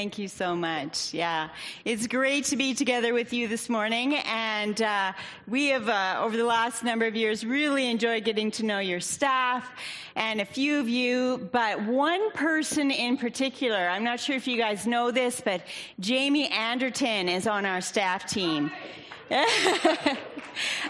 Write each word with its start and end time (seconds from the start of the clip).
Thank 0.00 0.16
you 0.16 0.28
so 0.28 0.56
much. 0.56 1.12
Yeah, 1.12 1.50
it's 1.84 2.06
great 2.06 2.46
to 2.46 2.56
be 2.56 2.72
together 2.72 3.12
with 3.12 3.34
you 3.34 3.48
this 3.48 3.68
morning. 3.68 4.14
And 4.24 4.80
uh, 4.80 5.12
we 5.46 5.66
have, 5.66 5.90
uh, 5.90 6.22
over 6.24 6.38
the 6.38 6.44
last 6.46 6.82
number 6.82 7.04
of 7.04 7.14
years, 7.14 7.44
really 7.44 7.90
enjoyed 7.90 8.24
getting 8.24 8.50
to 8.52 8.64
know 8.64 8.78
your 8.78 9.00
staff 9.00 9.70
and 10.16 10.40
a 10.40 10.46
few 10.46 10.80
of 10.80 10.88
you. 10.88 11.50
But 11.52 11.82
one 11.84 12.32
person 12.32 12.90
in 12.90 13.18
particular, 13.18 13.76
I'm 13.76 14.02
not 14.02 14.20
sure 14.20 14.36
if 14.36 14.46
you 14.46 14.56
guys 14.56 14.86
know 14.86 15.10
this, 15.10 15.42
but 15.42 15.60
Jamie 16.00 16.48
Anderton 16.48 17.28
is 17.28 17.46
on 17.46 17.66
our 17.66 17.82
staff 17.82 18.24
team. 18.24 18.72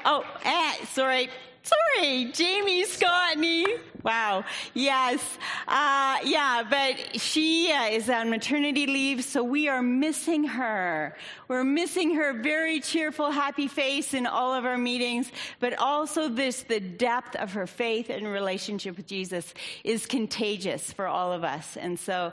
oh, 0.04 0.24
eh, 0.44 0.74
sorry. 0.92 1.30
Sorry, 1.62 2.32
Jamie 2.32 2.84
Scottney. 2.84 3.66
Wow. 4.02 4.44
Yes. 4.72 5.20
Uh, 5.68 6.16
yeah, 6.24 6.62
but 6.68 7.20
she 7.20 7.70
uh, 7.70 7.88
is 7.88 8.08
on 8.08 8.30
maternity 8.30 8.86
leave, 8.86 9.22
so 9.22 9.42
we 9.42 9.68
are 9.68 9.82
missing 9.82 10.44
her. 10.44 11.14
We're 11.48 11.64
missing 11.64 12.14
her 12.14 12.32
very 12.32 12.80
cheerful, 12.80 13.30
happy 13.30 13.68
face 13.68 14.14
in 14.14 14.26
all 14.26 14.54
of 14.54 14.64
our 14.64 14.78
meetings, 14.78 15.30
but 15.58 15.78
also 15.78 16.28
this, 16.30 16.62
the 16.62 16.80
depth 16.80 17.36
of 17.36 17.52
her 17.52 17.66
faith 17.66 18.08
and 18.08 18.26
relationship 18.26 18.96
with 18.96 19.06
Jesus 19.06 19.52
is 19.84 20.06
contagious 20.06 20.92
for 20.94 21.06
all 21.06 21.32
of 21.32 21.44
us. 21.44 21.76
And 21.76 21.98
so, 21.98 22.32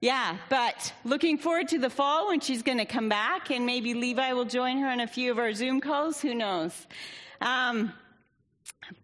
yeah, 0.00 0.36
but 0.48 0.92
looking 1.04 1.36
forward 1.36 1.66
to 1.68 1.80
the 1.80 1.90
fall 1.90 2.28
when 2.28 2.38
she's 2.38 2.62
going 2.62 2.78
to 2.78 2.86
come 2.86 3.08
back, 3.08 3.50
and 3.50 3.66
maybe 3.66 3.94
Levi 3.94 4.32
will 4.34 4.44
join 4.44 4.78
her 4.78 4.88
on 4.88 5.00
a 5.00 5.08
few 5.08 5.32
of 5.32 5.38
our 5.38 5.52
Zoom 5.52 5.80
calls. 5.80 6.20
Who 6.20 6.32
knows? 6.32 6.86
Um, 7.40 7.92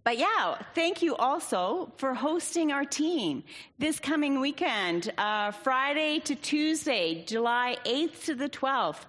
but 0.02 0.18
yeah, 0.18 0.56
thank 0.74 1.02
you 1.02 1.16
also 1.16 1.92
for 1.96 2.14
hosting 2.14 2.72
our 2.72 2.84
team 2.84 3.44
this 3.78 4.00
coming 4.00 4.40
weekend, 4.40 5.12
uh, 5.18 5.50
Friday 5.50 6.20
to 6.20 6.34
Tuesday, 6.34 7.24
July 7.26 7.76
8th 7.84 8.24
to 8.24 8.34
the 8.34 8.48
12th. 8.48 9.04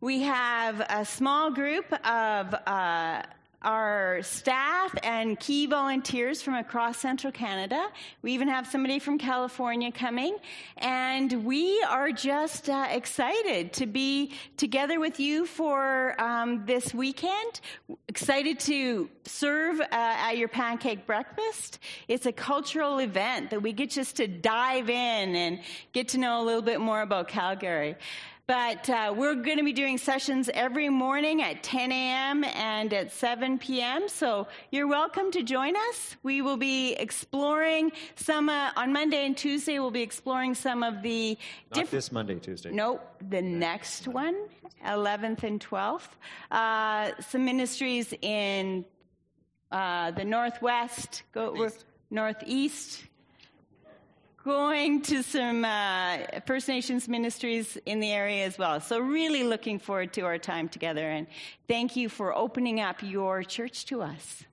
We 0.00 0.22
have 0.22 0.80
a 0.88 1.04
small 1.04 1.50
group 1.50 1.92
of 2.06 2.54
uh, 2.66 3.22
our 3.62 4.22
staff 4.22 4.94
and 5.02 5.38
key 5.38 5.66
volunteers 5.66 6.42
from 6.42 6.54
across 6.54 6.98
central 6.98 7.32
Canada. 7.32 7.88
We 8.22 8.32
even 8.32 8.48
have 8.48 8.66
somebody 8.66 8.98
from 8.98 9.18
California 9.18 9.90
coming. 9.90 10.36
And 10.76 11.44
we 11.44 11.82
are 11.88 12.12
just 12.12 12.68
uh, 12.68 12.86
excited 12.90 13.72
to 13.74 13.86
be 13.86 14.32
together 14.56 15.00
with 15.00 15.18
you 15.18 15.46
for 15.46 16.20
um, 16.20 16.64
this 16.66 16.94
weekend. 16.94 17.60
Excited 18.08 18.60
to 18.60 19.08
serve 19.24 19.80
uh, 19.80 19.86
at 19.90 20.36
your 20.36 20.48
pancake 20.48 21.06
breakfast. 21.06 21.78
It's 22.08 22.26
a 22.26 22.32
cultural 22.32 22.98
event 22.98 23.50
that 23.50 23.62
we 23.62 23.72
get 23.72 23.90
just 23.90 24.16
to 24.16 24.28
dive 24.28 24.88
in 24.90 25.34
and 25.34 25.60
get 25.92 26.08
to 26.08 26.18
know 26.18 26.40
a 26.40 26.44
little 26.44 26.62
bit 26.62 26.80
more 26.80 27.00
about 27.00 27.28
Calgary. 27.28 27.96
But 28.48 28.88
uh, 28.88 29.12
we're 29.16 29.34
going 29.34 29.56
to 29.56 29.64
be 29.64 29.72
doing 29.72 29.98
sessions 29.98 30.48
every 30.54 30.88
morning 30.88 31.42
at 31.42 31.64
10 31.64 31.90
a.m. 31.90 32.44
and 32.44 32.92
at 32.94 33.10
7 33.10 33.58
p.m. 33.58 34.08
So 34.08 34.46
you're 34.70 34.86
welcome 34.86 35.32
to 35.32 35.42
join 35.42 35.74
us. 35.88 36.16
We 36.22 36.42
will 36.42 36.56
be 36.56 36.92
exploring 36.92 37.90
some 38.14 38.48
uh, 38.48 38.70
on 38.76 38.92
Monday 38.92 39.26
and 39.26 39.36
Tuesday. 39.36 39.80
We'll 39.80 39.90
be 39.90 40.02
exploring 40.02 40.54
some 40.54 40.84
of 40.84 41.02
the 41.02 41.36
Not 41.74 41.90
this 41.90 42.12
Monday, 42.12 42.36
Tuesday. 42.36 42.70
Nope, 42.70 43.02
the 43.30 43.42
next 43.42 44.06
one, 44.06 44.36
11th 44.84 45.42
and 45.42 45.60
12th. 45.60 46.10
Uh, 46.52 47.20
some 47.20 47.44
ministries 47.44 48.14
in 48.22 48.84
uh, 49.72 50.12
the 50.12 50.24
Northwest, 50.24 51.24
go, 51.32 51.52
Northeast. 51.52 51.84
Northeast 52.12 53.06
going 54.46 55.02
to 55.02 55.24
some 55.24 55.64
uh, 55.64 56.18
First 56.46 56.68
Nations 56.68 57.08
ministries 57.08 57.76
in 57.84 57.98
the 57.98 58.12
area 58.12 58.46
as 58.46 58.56
well. 58.56 58.80
So, 58.80 59.00
really 59.00 59.42
looking 59.42 59.80
forward 59.80 60.12
to 60.12 60.20
our 60.20 60.38
time 60.38 60.68
together. 60.68 61.10
And 61.10 61.26
thank 61.66 61.96
you 61.96 62.08
for 62.08 62.32
opening 62.32 62.80
up 62.80 63.02
your 63.02 63.42
church 63.42 63.86
to 63.86 64.02
us. 64.02 64.44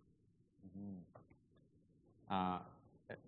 Mm-hmm. 0.76 2.34
Uh, 2.34 2.58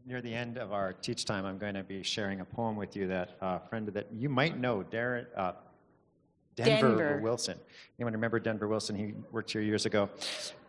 near 0.07 0.21
the 0.21 0.33
end 0.33 0.57
of 0.57 0.73
our 0.73 0.91
teach 0.91 1.23
time, 1.23 1.45
I'm 1.45 1.59
going 1.59 1.75
to 1.75 1.83
be 1.83 2.01
sharing 2.01 2.41
a 2.41 2.45
poem 2.45 2.75
with 2.75 2.95
you 2.95 3.07
that 3.09 3.37
a 3.41 3.45
uh, 3.45 3.59
friend 3.59 3.87
that 3.89 4.07
you 4.11 4.27
might 4.27 4.59
know, 4.59 4.83
Darren. 4.91 5.27
Uh, 5.37 5.51
Denver, 6.55 6.87
Denver, 6.87 7.19
Wilson. 7.21 7.59
Anyone 7.99 8.13
remember 8.13 8.39
Denver 8.39 8.67
Wilson? 8.67 8.95
He 8.95 9.13
worked 9.31 9.51
here 9.51 9.61
years 9.61 9.85
ago. 9.85 10.09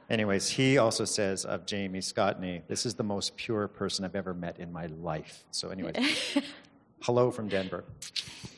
Anyways, 0.08 0.48
he 0.48 0.78
also 0.78 1.04
says 1.04 1.44
of 1.44 1.66
Jamie 1.66 1.98
Scottney, 1.98 2.62
this 2.68 2.86
is 2.86 2.94
the 2.94 3.02
most 3.02 3.36
pure 3.36 3.66
person 3.66 4.04
I've 4.04 4.14
ever 4.14 4.34
met 4.34 4.60
in 4.60 4.72
my 4.72 4.86
life. 4.86 5.44
So, 5.50 5.70
anyways, 5.70 5.96
hello 7.02 7.32
from 7.32 7.48
Denver. 7.48 7.84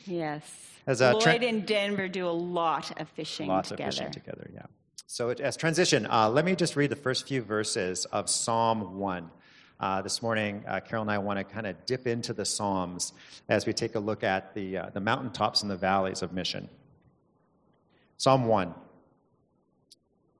Yes. 0.05 0.43
As, 0.85 1.01
uh, 1.01 1.13
Lloyd 1.13 1.21
tra- 1.23 1.35
and 1.35 1.65
Denver 1.65 2.07
do 2.07 2.27
a 2.27 2.29
lot 2.29 2.99
of 3.01 3.09
fishing 3.09 3.47
Lots 3.47 3.69
together. 3.69 3.89
of 3.89 3.95
fishing 3.95 4.11
together, 4.11 4.49
yeah. 4.53 4.65
So, 5.07 5.29
it, 5.29 5.39
as 5.39 5.57
transition, 5.57 6.05
uh, 6.05 6.29
let 6.29 6.45
me 6.45 6.55
just 6.55 6.75
read 6.75 6.91
the 6.91 6.95
first 6.95 7.27
few 7.27 7.41
verses 7.41 8.05
of 8.05 8.29
Psalm 8.29 8.99
1. 8.99 9.31
Uh, 9.79 10.01
this 10.01 10.21
morning, 10.21 10.61
uh, 10.67 10.81
Carol 10.81 11.03
and 11.03 11.09
I 11.09 11.17
want 11.19 11.39
to 11.39 11.43
kind 11.45 11.65
of 11.65 11.85
dip 11.85 12.05
into 12.05 12.33
the 12.33 12.43
Psalms 12.43 13.13
as 13.47 13.65
we 13.65 13.71
take 13.71 13.95
a 13.95 13.99
look 13.99 14.25
at 14.25 14.53
the, 14.53 14.77
uh, 14.77 14.89
the 14.93 14.99
mountaintops 14.99 15.61
and 15.61 15.71
the 15.71 15.77
valleys 15.77 16.21
of 16.21 16.33
mission. 16.33 16.69
Psalm 18.17 18.45
1. 18.45 18.73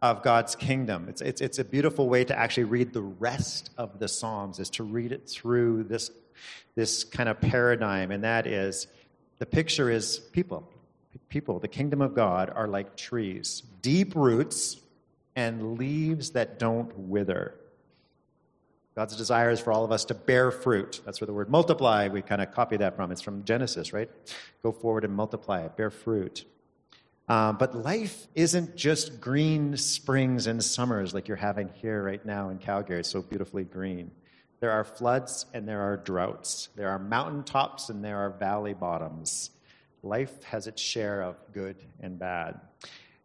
of 0.00 0.22
God's 0.22 0.54
kingdom. 0.54 1.06
It's, 1.08 1.20
it's, 1.20 1.40
it's 1.40 1.58
a 1.58 1.64
beautiful 1.64 2.08
way 2.08 2.24
to 2.24 2.38
actually 2.38 2.64
read 2.64 2.92
the 2.92 3.02
rest 3.02 3.70
of 3.76 3.98
the 3.98 4.08
Psalms, 4.08 4.60
is 4.60 4.70
to 4.70 4.84
read 4.84 5.12
it 5.12 5.28
through 5.28 5.84
this, 5.84 6.10
this 6.74 7.04
kind 7.04 7.28
of 7.28 7.40
paradigm, 7.40 8.10
and 8.10 8.22
that 8.24 8.46
is 8.46 8.86
the 9.38 9.46
picture 9.46 9.90
is 9.90 10.18
people. 10.18 10.68
People, 11.28 11.58
the 11.58 11.68
kingdom 11.68 12.00
of 12.00 12.14
God, 12.14 12.50
are 12.54 12.68
like 12.68 12.96
trees, 12.96 13.62
deep 13.82 14.14
roots 14.14 14.78
and 15.36 15.78
leaves 15.78 16.30
that 16.30 16.58
don't 16.58 16.96
wither. 16.98 17.54
God's 18.94 19.16
desire 19.16 19.50
is 19.50 19.60
for 19.60 19.72
all 19.72 19.84
of 19.84 19.92
us 19.92 20.06
to 20.06 20.14
bear 20.14 20.50
fruit. 20.50 21.00
That's 21.04 21.20
where 21.20 21.26
the 21.26 21.32
word 21.32 21.50
multiply, 21.50 22.08
we 22.08 22.22
kind 22.22 22.42
of 22.42 22.52
copy 22.52 22.76
that 22.78 22.96
from. 22.96 23.12
It's 23.12 23.20
from 23.20 23.44
Genesis, 23.44 23.92
right? 23.92 24.10
Go 24.62 24.72
forward 24.72 25.04
and 25.04 25.14
multiply 25.14 25.68
bear 25.68 25.90
fruit. 25.90 26.44
Uh, 27.28 27.52
but 27.52 27.74
life 27.74 28.26
isn't 28.34 28.74
just 28.74 29.20
green 29.20 29.76
springs 29.76 30.46
and 30.46 30.64
summers 30.64 31.12
like 31.12 31.28
you're 31.28 31.36
having 31.36 31.68
here 31.74 32.02
right 32.02 32.24
now 32.24 32.48
in 32.48 32.58
Calgary. 32.58 33.00
It's 33.00 33.10
so 33.10 33.20
beautifully 33.20 33.64
green. 33.64 34.10
There 34.60 34.70
are 34.70 34.82
floods 34.82 35.44
and 35.52 35.68
there 35.68 35.82
are 35.82 35.98
droughts. 35.98 36.70
There 36.74 36.88
are 36.88 36.98
mountaintops 36.98 37.90
and 37.90 38.02
there 38.02 38.18
are 38.18 38.30
valley 38.30 38.72
bottoms. 38.74 39.50
Life 40.02 40.42
has 40.44 40.66
its 40.66 40.80
share 40.80 41.22
of 41.22 41.36
good 41.52 41.76
and 42.00 42.18
bad. 42.18 42.60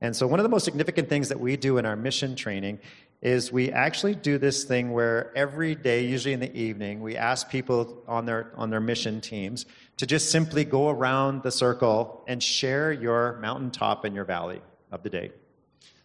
And 0.02 0.14
so, 0.14 0.28
one 0.28 0.40
of 0.40 0.44
the 0.44 0.50
most 0.50 0.66
significant 0.66 1.08
things 1.08 1.30
that 1.30 1.40
we 1.40 1.56
do 1.56 1.78
in 1.78 1.86
our 1.86 1.96
mission 1.96 2.36
training 2.36 2.80
is 3.22 3.54
we 3.54 3.72
actually 3.72 4.16
do 4.16 4.38
this 4.38 4.66
thing 4.66 4.92
where 4.92 5.32
every 5.36 5.76
day, 5.76 6.06
usually 6.06 6.34
in 6.34 6.42
the 6.42 6.54
evening, 6.54 7.02
we 7.02 7.16
ask 7.16 7.50
people 7.50 8.04
on 8.06 8.26
their, 8.26 8.52
on 8.58 8.70
their 8.70 8.82
mission 8.82 9.22
teams 9.22 9.66
to 9.98 10.06
just 10.06 10.32
simply 10.32 10.66
go 10.66 10.90
around 10.90 11.44
the 11.44 11.52
circle 11.52 12.24
and 12.28 12.42
share 12.42 12.92
your 12.92 13.38
mountaintop 13.42 14.06
and 14.06 14.16
your 14.16 14.26
valley 14.26 14.62
of 14.92 15.04
the 15.04 15.10
day. 15.10 15.32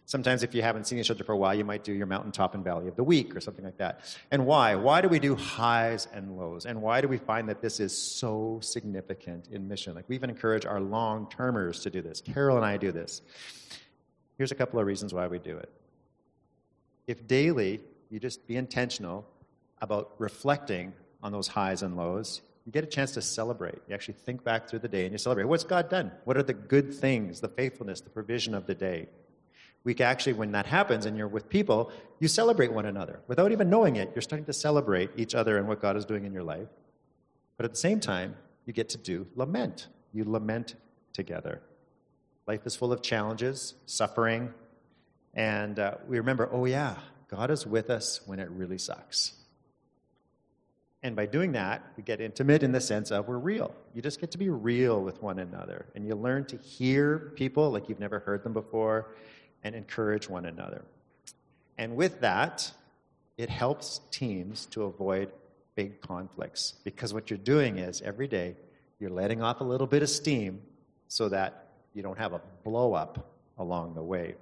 Sometimes, 0.05 0.41
if 0.41 0.55
you 0.55 0.63
haven't 0.63 0.87
seen 0.87 0.97
each 0.97 1.11
other 1.11 1.23
for 1.23 1.33
a 1.33 1.37
while, 1.37 1.53
you 1.53 1.63
might 1.63 1.83
do 1.83 1.93
your 1.93 2.07
mountaintop 2.07 2.55
and 2.55 2.63
valley 2.63 2.87
of 2.87 2.95
the 2.95 3.03
week 3.03 3.35
or 3.35 3.39
something 3.39 3.63
like 3.63 3.77
that. 3.77 4.01
And 4.31 4.47
why? 4.47 4.73
Why 4.73 5.01
do 5.01 5.07
we 5.07 5.19
do 5.19 5.35
highs 5.35 6.07
and 6.11 6.35
lows? 6.35 6.65
And 6.65 6.81
why 6.81 7.01
do 7.01 7.07
we 7.07 7.19
find 7.19 7.47
that 7.49 7.61
this 7.61 7.79
is 7.79 7.95
so 7.95 8.57
significant 8.63 9.49
in 9.51 9.67
mission? 9.67 9.93
Like, 9.93 10.09
we 10.09 10.15
even 10.15 10.31
encourage 10.31 10.65
our 10.65 10.79
long 10.79 11.29
termers 11.29 11.81
to 11.81 11.91
do 11.91 12.01
this. 12.01 12.21
Carol 12.21 12.57
and 12.57 12.65
I 12.65 12.77
do 12.77 12.91
this. 12.91 13.21
Here's 14.39 14.51
a 14.51 14.55
couple 14.55 14.79
of 14.79 14.87
reasons 14.87 15.13
why 15.13 15.27
we 15.27 15.37
do 15.37 15.57
it 15.57 15.71
if 17.09 17.25
daily 17.25 17.81
you 18.11 18.19
just 18.19 18.45
be 18.45 18.55
intentional 18.55 19.25
about 19.81 20.13
reflecting 20.19 20.93
on 21.23 21.31
those 21.31 21.47
highs 21.47 21.81
and 21.81 21.97
lows, 21.97 22.41
you 22.69 22.71
get 22.71 22.83
a 22.83 22.87
chance 22.87 23.13
to 23.13 23.21
celebrate. 23.23 23.79
You 23.87 23.95
actually 23.95 24.13
think 24.13 24.43
back 24.43 24.69
through 24.69 24.77
the 24.77 24.87
day 24.87 25.03
and 25.03 25.11
you 25.11 25.17
celebrate. 25.17 25.45
What's 25.45 25.63
God 25.63 25.89
done? 25.89 26.11
What 26.25 26.37
are 26.37 26.43
the 26.43 26.53
good 26.53 26.93
things, 26.93 27.39
the 27.39 27.47
faithfulness, 27.47 27.99
the 27.99 28.11
provision 28.11 28.53
of 28.53 28.67
the 28.67 28.75
day? 28.75 29.07
We 29.83 29.95
actually, 29.95 30.33
when 30.33 30.51
that 30.51 30.67
happens 30.67 31.07
and 31.07 31.17
you're 31.17 31.27
with 31.27 31.49
people, 31.49 31.91
you 32.19 32.27
celebrate 32.27 32.71
one 32.71 32.85
another. 32.85 33.21
Without 33.27 33.51
even 33.51 33.71
knowing 33.71 33.95
it, 33.95 34.11
you're 34.13 34.21
starting 34.21 34.45
to 34.45 34.53
celebrate 34.53 35.09
each 35.17 35.33
other 35.33 35.57
and 35.57 35.67
what 35.67 35.81
God 35.81 35.97
is 35.97 36.05
doing 36.05 36.25
in 36.25 36.31
your 36.31 36.43
life. 36.43 36.67
But 37.57 37.65
at 37.65 37.71
the 37.71 37.77
same 37.77 37.99
time, 37.99 38.35
you 38.67 38.73
get 38.73 38.89
to 38.89 38.99
do 38.99 39.25
lament. 39.33 39.87
You 40.13 40.25
lament 40.25 40.75
together. 41.11 41.63
Life 42.45 42.67
is 42.67 42.75
full 42.75 42.93
of 42.93 43.01
challenges, 43.01 43.73
suffering, 43.87 44.53
and 45.33 45.79
uh, 45.79 45.95
we 46.07 46.19
remember, 46.19 46.47
oh, 46.51 46.65
yeah, 46.65 46.97
God 47.31 47.49
is 47.49 47.65
with 47.65 47.89
us 47.89 48.21
when 48.27 48.37
it 48.37 48.49
really 48.51 48.77
sucks. 48.77 49.38
And 51.01 51.15
by 51.15 51.25
doing 51.25 51.53
that, 51.53 51.83
we 51.95 52.03
get 52.03 52.19
intimate 52.19 52.61
in 52.61 52.73
the 52.73 52.81
sense 52.81 53.09
of 53.11 53.27
we're 53.27 53.37
real. 53.37 53.73
You 53.93 54.01
just 54.01 54.19
get 54.19 54.31
to 54.31 54.37
be 54.37 54.49
real 54.49 55.01
with 55.01 55.21
one 55.21 55.39
another. 55.39 55.85
And 55.95 56.05
you 56.05 56.15
learn 56.15 56.45
to 56.45 56.57
hear 56.57 57.31
people 57.35 57.71
like 57.71 57.87
you've 57.87 58.01
never 58.01 58.19
heard 58.19 58.43
them 58.43 58.51
before 58.51 59.15
and 59.63 59.75
encourage 59.75 60.29
one 60.29 60.45
another. 60.45 60.83
And 61.77 61.95
with 61.95 62.19
that, 62.21 62.69
it 63.37 63.49
helps 63.49 64.01
teams 64.11 64.65
to 64.67 64.83
avoid 64.83 65.31
big 65.75 66.01
conflicts 66.01 66.73
because 66.83 67.13
what 67.13 67.29
you're 67.29 67.37
doing 67.39 67.77
is 67.77 68.01
every 68.01 68.27
day 68.27 68.57
you're 68.99 69.09
letting 69.09 69.41
off 69.41 69.61
a 69.61 69.63
little 69.63 69.87
bit 69.87 70.03
of 70.03 70.09
steam 70.09 70.61
so 71.07 71.29
that 71.29 71.69
you 71.93 72.03
don't 72.03 72.17
have 72.17 72.33
a 72.33 72.41
blow 72.65 72.93
up 72.93 73.31
along 73.57 73.95
the 73.95 74.03
way. 74.03 74.35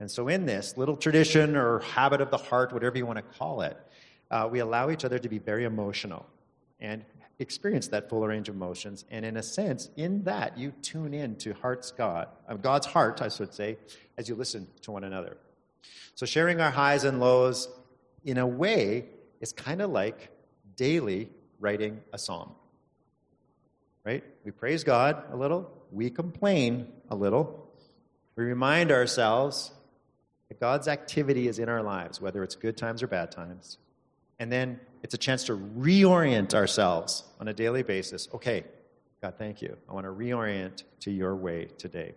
And 0.00 0.10
so, 0.10 0.28
in 0.28 0.46
this 0.46 0.76
little 0.76 0.96
tradition 0.96 1.56
or 1.56 1.80
habit 1.80 2.20
of 2.20 2.30
the 2.30 2.36
heart, 2.36 2.72
whatever 2.72 2.96
you 2.96 3.06
want 3.06 3.18
to 3.18 3.38
call 3.38 3.62
it, 3.62 3.76
uh, 4.30 4.48
we 4.50 4.58
allow 4.58 4.90
each 4.90 5.04
other 5.04 5.18
to 5.18 5.28
be 5.28 5.38
very 5.38 5.64
emotional 5.64 6.26
and 6.80 7.04
experience 7.38 7.88
that 7.88 8.08
full 8.08 8.26
range 8.26 8.48
of 8.48 8.54
emotions. 8.54 9.04
And 9.10 9.24
in 9.24 9.36
a 9.36 9.42
sense, 9.42 9.90
in 9.96 10.24
that, 10.24 10.56
you 10.58 10.72
tune 10.82 11.14
in 11.14 11.36
to 11.36 11.52
heart's 11.54 11.90
God, 11.92 12.28
uh, 12.48 12.54
God's 12.54 12.86
heart, 12.86 13.20
I 13.22 13.28
should 13.28 13.54
say, 13.54 13.78
as 14.16 14.28
you 14.28 14.34
listen 14.34 14.66
to 14.82 14.90
one 14.90 15.04
another. 15.04 15.36
So, 16.14 16.26
sharing 16.26 16.60
our 16.60 16.70
highs 16.70 17.04
and 17.04 17.20
lows, 17.20 17.68
in 18.24 18.38
a 18.38 18.46
way, 18.46 19.04
is 19.40 19.52
kind 19.52 19.82
of 19.82 19.90
like 19.90 20.30
daily 20.76 21.28
writing 21.60 22.00
a 22.12 22.18
psalm. 22.18 22.52
Right? 24.04 24.24
We 24.44 24.50
praise 24.50 24.84
God 24.84 25.22
a 25.30 25.36
little, 25.36 25.70
we 25.90 26.10
complain 26.10 26.88
a 27.10 27.16
little, 27.16 27.68
we 28.36 28.44
remind 28.44 28.92
ourselves 28.92 29.72
that 30.48 30.60
God's 30.60 30.88
activity 30.88 31.48
is 31.48 31.58
in 31.58 31.68
our 31.68 31.82
lives, 31.82 32.20
whether 32.20 32.42
it's 32.42 32.54
good 32.54 32.76
times 32.76 33.02
or 33.02 33.08
bad 33.08 33.32
times. 33.32 33.78
And 34.38 34.52
then 34.52 34.80
it's 35.02 35.14
a 35.14 35.18
chance 35.18 35.44
to 35.44 35.56
reorient 35.56 36.54
ourselves 36.54 37.24
on 37.40 37.48
a 37.48 37.54
daily 37.54 37.82
basis. 37.82 38.28
Okay, 38.34 38.64
God, 39.22 39.34
thank 39.38 39.62
you. 39.62 39.76
I 39.88 39.92
want 39.92 40.04
to 40.04 40.12
reorient 40.12 40.82
to 41.00 41.10
your 41.10 41.34
way 41.34 41.66
today. 41.78 42.14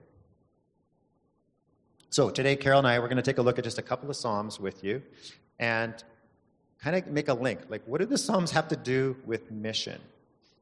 So 2.10 2.30
today, 2.30 2.56
Carol 2.56 2.80
and 2.80 2.88
I, 2.88 3.00
we're 3.00 3.07
going 3.07 3.18
to 3.18 3.24
take 3.24 3.38
a 3.38 3.42
look 3.42 3.60
at 3.60 3.63
just 3.63 3.77
a 3.77 3.83
couple 3.83 4.10
of 4.10 4.16
Psalms 4.16 4.60
with 4.60 4.83
you 4.83 5.01
and 5.60 5.94
kind 6.81 6.95
of 6.95 7.07
make 7.07 7.27
a 7.27 7.33
link. 7.33 7.60
Like, 7.69 7.83
what 7.86 8.00
do 8.00 8.06
the 8.06 8.18
Psalms 8.18 8.51
have 8.51 8.68
to 8.69 8.75
do 8.75 9.16
with 9.25 9.51
mission? 9.51 10.01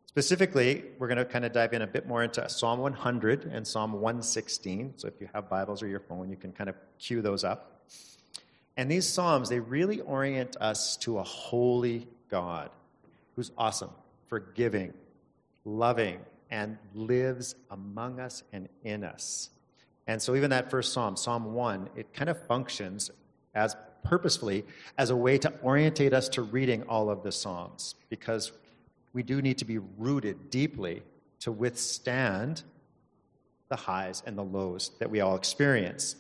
Specifically, 0.06 0.84
we're 1.00 1.08
going 1.08 1.20
to 1.20 1.26
kind 1.26 1.46
of 1.46 1.54
dive 1.54 1.74
in 1.74 1.84
a 1.84 1.88
bit 1.88 2.08
more 2.08 2.24
into 2.24 2.48
Psalm 2.50 2.80
100 2.80 3.46
and 3.46 3.66
Psalm 3.66 3.94
116. 3.94 4.96
So 4.98 5.08
if 5.08 5.22
you 5.22 5.30
have 5.34 5.50
Bibles 5.50 5.82
or 5.82 5.88
your 5.88 6.00
phone, 6.00 6.30
you 6.30 6.36
can 6.36 6.52
kind 6.52 6.70
of 6.70 6.76
cue 7.00 7.22
those 7.22 7.44
up. 7.44 7.84
And 8.78 8.90
these 8.90 9.08
Psalms, 9.08 9.50
they 9.50 9.60
really 9.60 10.02
orient 10.02 10.56
us 10.62 10.96
to 10.98 11.18
a 11.18 11.24
holy 11.24 12.08
God 12.30 12.70
who's 13.36 13.52
awesome, 13.58 13.90
forgiving, 14.30 14.94
loving, 15.66 16.20
and 16.52 16.78
lives 16.94 17.56
among 17.72 18.20
us 18.20 18.44
and 18.54 18.70
in 18.84 19.04
us. 19.04 19.50
And 20.06 20.22
so, 20.22 20.36
even 20.36 20.52
that 20.52 20.70
first 20.70 20.94
Psalm, 20.94 21.18
Psalm 21.18 21.54
1, 21.54 21.90
it 21.96 22.14
kind 22.14 22.30
of 22.30 22.42
functions 22.46 23.12
as 23.56 23.76
purposefully 24.04 24.64
as 24.98 25.10
a 25.10 25.16
way 25.16 25.38
to 25.40 25.52
orientate 25.64 26.14
us 26.14 26.30
to 26.30 26.44
reading 26.44 26.84
all 26.84 27.10
of 27.10 27.24
the 27.24 27.32
Psalms 27.32 27.96
because 28.10 28.52
we 29.12 29.24
do 29.24 29.42
need 29.42 29.58
to 29.58 29.66
be 29.66 29.80
rooted 29.98 30.50
deeply 30.50 31.02
to 31.40 31.52
withstand 31.52 32.64
the 33.70 33.76
highs 33.76 34.24
and 34.26 34.38
the 34.38 34.44
lows 34.44 34.92
that 35.00 35.10
we 35.10 35.20
all 35.20 35.36
experience 35.36 36.16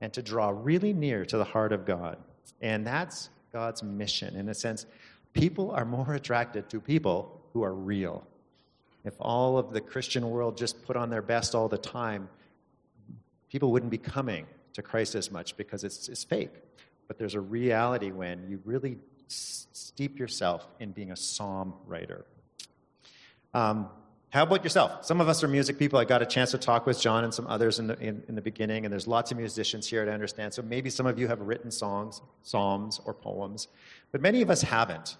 and 0.00 0.12
to 0.12 0.22
draw 0.22 0.50
really 0.50 0.92
near 0.92 1.24
to 1.24 1.36
the 1.36 1.44
heart 1.44 1.72
of 1.72 1.84
God. 1.84 2.18
And 2.60 2.86
that's 2.86 3.30
God's 3.52 3.82
mission. 3.82 4.36
In 4.36 4.48
a 4.48 4.54
sense, 4.54 4.86
people 5.32 5.70
are 5.70 5.84
more 5.84 6.14
attracted 6.14 6.68
to 6.70 6.80
people 6.80 7.40
who 7.52 7.62
are 7.62 7.74
real. 7.74 8.26
If 9.04 9.14
all 9.18 9.58
of 9.58 9.72
the 9.72 9.80
Christian 9.80 10.28
world 10.28 10.56
just 10.56 10.84
put 10.84 10.96
on 10.96 11.10
their 11.10 11.22
best 11.22 11.54
all 11.54 11.68
the 11.68 11.78
time, 11.78 12.28
people 13.48 13.72
wouldn't 13.72 13.90
be 13.90 13.98
coming 13.98 14.46
to 14.74 14.82
Christ 14.82 15.14
as 15.14 15.30
much 15.30 15.56
because 15.56 15.84
it's, 15.84 16.08
it's 16.08 16.24
fake. 16.24 16.50
But 17.08 17.18
there's 17.18 17.34
a 17.34 17.40
reality 17.40 18.10
when 18.10 18.46
you 18.48 18.60
really 18.64 18.98
steep 19.28 20.18
yourself 20.18 20.66
in 20.78 20.92
being 20.92 21.10
a 21.10 21.16
psalm 21.16 21.74
writer. 21.86 22.24
Um, 23.54 23.88
how 24.30 24.44
about 24.44 24.62
yourself? 24.62 25.04
Some 25.04 25.20
of 25.20 25.28
us 25.28 25.42
are 25.42 25.48
music 25.48 25.76
people. 25.76 25.98
I 25.98 26.04
got 26.04 26.22
a 26.22 26.26
chance 26.26 26.52
to 26.52 26.58
talk 26.58 26.86
with 26.86 27.00
John 27.00 27.24
and 27.24 27.34
some 27.34 27.48
others 27.48 27.80
in 27.80 27.88
the, 27.88 27.98
in, 27.98 28.22
in, 28.28 28.36
the 28.36 28.40
beginning, 28.40 28.84
and 28.84 28.92
there's 28.92 29.08
lots 29.08 29.32
of 29.32 29.36
musicians 29.36 29.88
here 29.88 30.04
to 30.04 30.12
understand. 30.12 30.54
So 30.54 30.62
maybe 30.62 30.88
some 30.88 31.06
of 31.06 31.18
you 31.18 31.26
have 31.26 31.40
written 31.40 31.72
songs, 31.72 32.20
psalms, 32.44 33.00
or 33.04 33.12
poems, 33.12 33.66
but 34.12 34.20
many 34.20 34.40
of 34.40 34.48
us 34.48 34.62
haven't. 34.62 35.16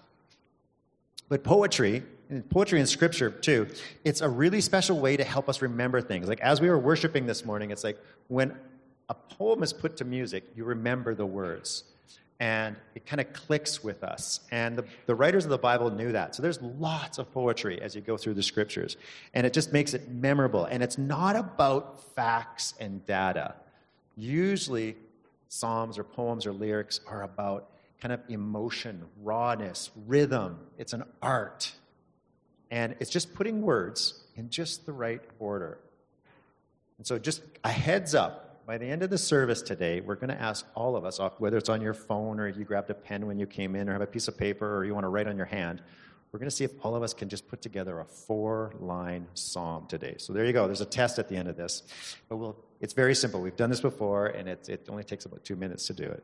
But 1.27 1.43
poetry, 1.43 2.03
and 2.29 2.49
poetry 2.49 2.79
and 2.79 2.87
scripture 2.87 3.29
too, 3.29 3.67
it's 4.05 4.21
a 4.21 4.29
really 4.29 4.61
special 4.61 4.97
way 4.97 5.17
to 5.17 5.25
help 5.25 5.49
us 5.49 5.61
remember 5.61 6.01
things. 6.01 6.29
Like 6.29 6.39
as 6.39 6.61
we 6.61 6.69
were 6.69 6.79
worshiping 6.79 7.25
this 7.25 7.43
morning, 7.43 7.71
it's 7.71 7.83
like 7.83 7.97
when 8.29 8.55
a 9.09 9.13
poem 9.13 9.61
is 9.61 9.73
put 9.73 9.97
to 9.97 10.05
music, 10.05 10.45
you 10.55 10.63
remember 10.63 11.13
the 11.15 11.25
words 11.25 11.83
and 12.41 12.75
it 12.95 13.05
kind 13.05 13.21
of 13.21 13.31
clicks 13.33 13.83
with 13.83 14.03
us. 14.03 14.39
And 14.51 14.75
the, 14.75 14.83
the 15.05 15.13
writers 15.13 15.45
of 15.45 15.51
the 15.51 15.59
Bible 15.59 15.91
knew 15.91 16.11
that. 16.13 16.33
So 16.33 16.41
there's 16.41 16.59
lots 16.59 17.19
of 17.19 17.31
poetry 17.31 17.79
as 17.79 17.95
you 17.95 18.01
go 18.01 18.17
through 18.17 18.33
the 18.33 18.41
scriptures, 18.41 18.97
and 19.35 19.45
it 19.45 19.53
just 19.53 19.71
makes 19.71 19.93
it 19.93 20.09
memorable. 20.09 20.65
And 20.65 20.81
it's 20.81 20.97
not 20.97 21.35
about 21.35 22.15
facts 22.15 22.73
and 22.79 23.05
data. 23.05 23.53
Usually, 24.17 24.97
psalms 25.49 25.99
or 25.99 26.03
poems 26.03 26.47
or 26.47 26.51
lyrics 26.51 26.99
are 27.05 27.21
about 27.21 27.69
kind 28.01 28.11
of 28.11 28.21
emotion, 28.27 29.05
rawness, 29.21 29.91
rhythm. 30.07 30.57
It's 30.79 30.93
an 30.93 31.03
art. 31.21 31.71
And 32.71 32.95
it's 32.99 33.11
just 33.11 33.35
putting 33.35 33.61
words 33.61 34.19
in 34.35 34.49
just 34.49 34.87
the 34.87 34.93
right 34.93 35.21
order. 35.37 35.77
And 36.97 37.05
so, 37.05 37.19
just 37.19 37.43
a 37.63 37.71
heads 37.71 38.15
up 38.15 38.50
by 38.65 38.77
the 38.77 38.85
end 38.85 39.03
of 39.03 39.09
the 39.09 39.17
service 39.17 39.61
today, 39.61 40.01
we're 40.01 40.15
going 40.15 40.29
to 40.29 40.41
ask 40.41 40.65
all 40.75 40.95
of 40.95 41.05
us, 41.05 41.19
whether 41.37 41.57
it's 41.57 41.69
on 41.69 41.81
your 41.81 41.93
phone 41.93 42.39
or 42.39 42.47
you 42.47 42.63
grabbed 42.63 42.89
a 42.89 42.93
pen 42.93 43.25
when 43.25 43.39
you 43.39 43.45
came 43.45 43.75
in 43.75 43.89
or 43.89 43.93
have 43.93 44.01
a 44.01 44.07
piece 44.07 44.27
of 44.27 44.37
paper 44.37 44.77
or 44.77 44.85
you 44.85 44.93
want 44.93 45.03
to 45.03 45.09
write 45.09 45.27
on 45.27 45.37
your 45.37 45.45
hand, 45.45 45.81
we're 46.31 46.39
going 46.39 46.49
to 46.49 46.55
see 46.55 46.63
if 46.63 46.71
all 46.83 46.95
of 46.95 47.03
us 47.03 47.13
can 47.13 47.27
just 47.27 47.47
put 47.47 47.61
together 47.61 47.99
a 47.99 48.05
four 48.05 48.73
line 48.79 49.27
psalm 49.33 49.85
today. 49.87 50.15
So 50.17 50.31
there 50.31 50.45
you 50.45 50.53
go. 50.53 50.65
There's 50.65 50.81
a 50.81 50.85
test 50.85 51.19
at 51.19 51.27
the 51.27 51.35
end 51.35 51.49
of 51.49 51.57
this. 51.57 51.83
But 52.29 52.37
we'll, 52.37 52.55
it's 52.79 52.93
very 52.93 53.15
simple. 53.15 53.41
We've 53.41 53.55
done 53.55 53.69
this 53.69 53.81
before, 53.81 54.27
and 54.27 54.47
it, 54.47 54.69
it 54.69 54.87
only 54.89 55.03
takes 55.03 55.25
about 55.25 55.43
two 55.43 55.57
minutes 55.57 55.87
to 55.87 55.93
do 55.93 56.03
it. 56.03 56.23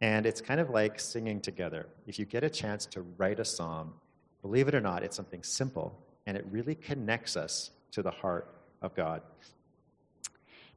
And 0.00 0.24
it's 0.24 0.40
kind 0.40 0.58
of 0.58 0.70
like 0.70 0.98
singing 0.98 1.40
together. 1.40 1.86
If 2.06 2.18
you 2.18 2.24
get 2.24 2.42
a 2.42 2.50
chance 2.50 2.86
to 2.86 3.02
write 3.18 3.38
a 3.38 3.44
psalm, 3.44 3.92
believe 4.40 4.68
it 4.68 4.74
or 4.74 4.80
not, 4.80 5.02
it's 5.02 5.14
something 5.14 5.42
simple, 5.42 5.96
and 6.26 6.36
it 6.36 6.44
really 6.50 6.74
connects 6.74 7.36
us 7.36 7.70
to 7.92 8.02
the 8.02 8.10
heart 8.10 8.54
of 8.80 8.94
God. 8.94 9.22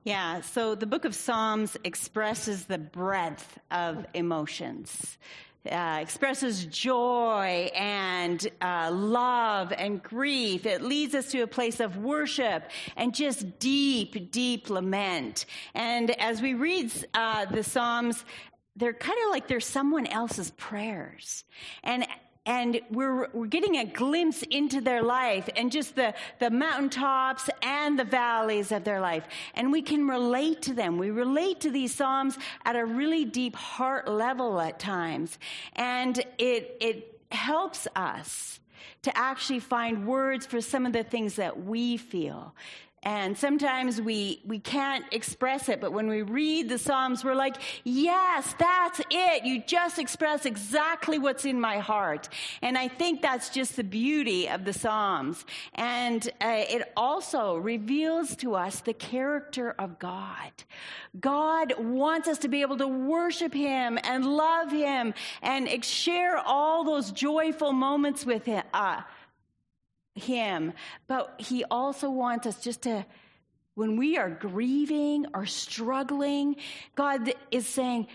Yeah, 0.06 0.42
so 0.42 0.76
the 0.76 0.86
book 0.86 1.04
of 1.06 1.16
Psalms 1.16 1.78
expresses 1.84 2.66
the 2.66 2.78
breadth 2.78 3.58
of 3.72 4.06
emotions. 4.14 5.18
Uh, 5.70 5.98
expresses 6.00 6.66
joy 6.66 7.72
and 7.74 8.48
uh, 8.62 8.92
love 8.94 9.74
and 9.76 10.04
grief. 10.04 10.68
It 10.68 10.84
leads 10.84 11.16
us 11.16 11.32
to 11.32 11.42
a 11.42 11.48
place 11.48 11.80
of 11.80 11.98
worship 11.98 12.70
and 12.96 13.16
just 13.16 13.58
deep, 13.58 14.32
deep 14.32 14.70
lament. 14.70 15.48
And 15.74 16.12
as 16.22 16.40
we 16.40 16.54
read 16.54 16.92
uh, 17.16 17.46
the 17.46 17.64
Psalms, 17.64 18.24
they're 18.76 18.94
kind 18.94 19.18
of 19.26 19.32
like 19.32 19.48
they're 19.48 19.60
someone 19.60 20.06
else's 20.06 20.52
prayers. 20.52 21.46
And 21.84 22.06
and 22.46 22.80
we're, 22.92 23.28
we're 23.34 23.48
getting 23.48 23.78
a 23.78 23.86
glimpse 23.86 24.44
into 24.44 24.82
their 24.82 25.02
life 25.02 25.50
and 25.56 25.72
just 25.72 25.96
the, 25.96 26.14
the 26.40 26.50
mountaintops 26.50 27.50
and 27.62 27.98
the 27.98 28.04
valleys 28.04 28.72
of 28.72 28.84
their 28.84 29.00
life. 29.00 29.24
And 29.56 29.72
we 29.72 29.82
can 29.82 30.08
relate 30.08 30.62
to 30.64 30.74
them. 30.74 30.98
We 30.98 31.10
relate 31.10 31.62
to 31.62 31.72
these 31.72 31.94
Psalms 31.94 32.38
at 32.64 32.76
a 32.76 32.86
really 32.86 33.26
deep 33.26 33.56
heart 33.56 34.08
level 34.08 34.60
at 34.60 34.80
times. 34.80 35.40
And 35.76 36.18
it, 36.38 36.78
it 36.80 37.20
helps 37.32 37.88
us 37.96 38.60
to 39.02 39.16
actually 39.18 39.60
find 39.60 40.08
words 40.08 40.46
for 40.46 40.62
some 40.62 40.86
of 40.86 40.94
the 40.94 41.04
things 41.04 41.36
that 41.36 41.64
we 41.64 41.98
feel. 41.98 42.56
And 43.06 43.38
sometimes 43.38 44.02
we, 44.02 44.42
we 44.48 44.58
can't 44.58 45.06
express 45.12 45.70
it, 45.70 45.80
but 45.80 45.94
when 45.94 46.08
we 46.08 46.24
read 46.24 46.70
the 46.70 46.80
Psalms, 46.80 47.24
we're 47.24 47.36
like, 47.36 47.58
yes, 47.84 48.56
that's 48.58 49.00
it. 49.12 49.46
You 49.46 49.62
just 49.62 50.00
express 50.00 50.48
exactly 50.48 51.20
what's 51.20 51.46
in 51.46 51.62
my 51.62 51.78
heart. 51.78 52.30
And 52.64 52.76
I 52.76 52.88
think 52.88 53.22
that's 53.22 53.50
just 53.50 53.76
the 53.76 53.84
beauty 53.84 54.50
of 54.50 54.66
the 54.66 54.74
Psalms. 54.74 55.46
And 55.76 56.28
uh, 56.42 56.64
it 56.68 56.92
also 56.98 57.58
reveals 57.58 58.36
to 58.38 58.56
us 58.56 58.80
the 58.80 58.94
character 58.94 59.76
of 59.78 60.00
God. 60.00 60.52
God 61.20 61.76
wants 61.78 62.28
us 62.28 62.40
to 62.40 62.48
be 62.48 62.64
able 62.64 62.78
to 62.78 62.88
worship 62.88 63.54
Him 63.54 64.00
and 64.04 64.26
love 64.26 64.72
Him 64.72 65.14
and 65.44 65.86
share 65.86 66.38
all 66.38 66.84
those 66.84 67.12
joyful 67.12 67.72
moments 67.72 68.26
with 68.26 68.46
Him. 68.46 68.64
Uh, 68.74 69.02
Him, 70.16 70.74
but 71.08 71.36
He 71.38 71.64
also 71.66 72.10
wants 72.10 72.48
us 72.48 72.64
just 72.64 72.84
to, 72.84 73.06
when 73.76 73.98
we 73.98 74.18
are 74.18 74.30
grieving 74.30 75.26
or 75.34 75.46
struggling, 75.46 76.56
God 76.96 77.34
is 77.52 77.68
saying, 77.68 78.08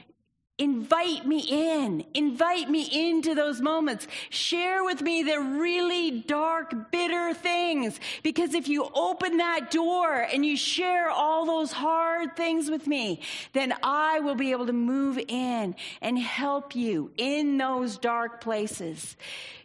Invite 0.60 1.26
me 1.26 1.38
in. 1.48 2.04
Invite 2.12 2.68
me 2.68 2.82
into 2.92 3.34
those 3.34 3.62
moments. 3.62 4.06
Share 4.28 4.84
with 4.84 5.00
me 5.00 5.22
the 5.22 5.40
really 5.40 6.20
dark, 6.20 6.90
bitter 6.92 7.32
things. 7.32 7.98
Because 8.22 8.52
if 8.52 8.68
you 8.68 8.86
open 8.94 9.38
that 9.38 9.70
door 9.70 10.14
and 10.14 10.44
you 10.44 10.58
share 10.58 11.08
all 11.08 11.46
those 11.46 11.72
hard 11.72 12.36
things 12.36 12.70
with 12.70 12.86
me, 12.86 13.22
then 13.54 13.72
I 13.82 14.20
will 14.20 14.34
be 14.34 14.50
able 14.50 14.66
to 14.66 14.74
move 14.74 15.18
in 15.28 15.76
and 16.02 16.18
help 16.18 16.76
you 16.76 17.10
in 17.16 17.56
those 17.56 17.96
dark 17.96 18.42
places 18.42 19.16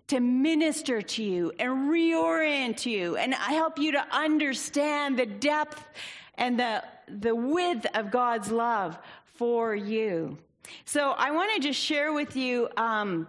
to 0.08 0.22
minister 0.22 1.02
to 1.02 1.24
you 1.24 1.52
and 1.60 1.90
reorient 1.90 2.86
you 2.86 3.18
and 3.18 3.34
help 3.34 3.80
you 3.80 3.92
to 3.92 4.06
understand 4.16 5.20
the 5.20 5.26
depth 5.26 5.84
and 6.36 6.58
the, 6.58 6.82
the 7.10 7.36
width 7.36 7.86
of 7.94 8.12
God's 8.12 8.50
love 8.50 8.98
for 9.36 9.76
you. 9.76 10.38
So 10.86 11.12
I 11.12 11.32
want 11.32 11.54
to 11.56 11.60
just 11.60 11.80
share 11.80 12.14
with 12.14 12.36
you 12.36 12.70
um, 12.78 13.28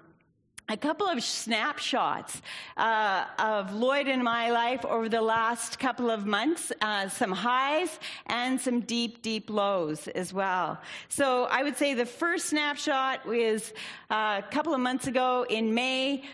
a 0.68 0.76
couple 0.76 1.06
of 1.06 1.22
snapshots 1.22 2.42
uh, 2.76 3.24
of 3.38 3.72
Lloyd 3.72 4.08
in 4.08 4.22
my 4.22 4.50
life 4.50 4.84
over 4.84 5.08
the 5.08 5.20
last 5.20 5.78
couple 5.78 6.10
of 6.10 6.26
months, 6.26 6.72
uh, 6.80 7.08
some 7.08 7.30
highs 7.30 8.00
and 8.26 8.60
some 8.60 8.80
deep, 8.80 9.22
deep 9.22 9.48
lows 9.48 10.08
as 10.08 10.32
well. 10.32 10.80
So 11.08 11.44
I 11.44 11.62
would 11.62 11.76
say 11.76 11.94
the 11.94 12.06
first 12.06 12.46
snapshot 12.46 13.24
was 13.26 13.72
uh, 14.10 14.42
a 14.44 14.50
couple 14.50 14.74
of 14.74 14.80
months 14.80 15.06
ago 15.06 15.46
in 15.48 15.72
May. 15.72 16.24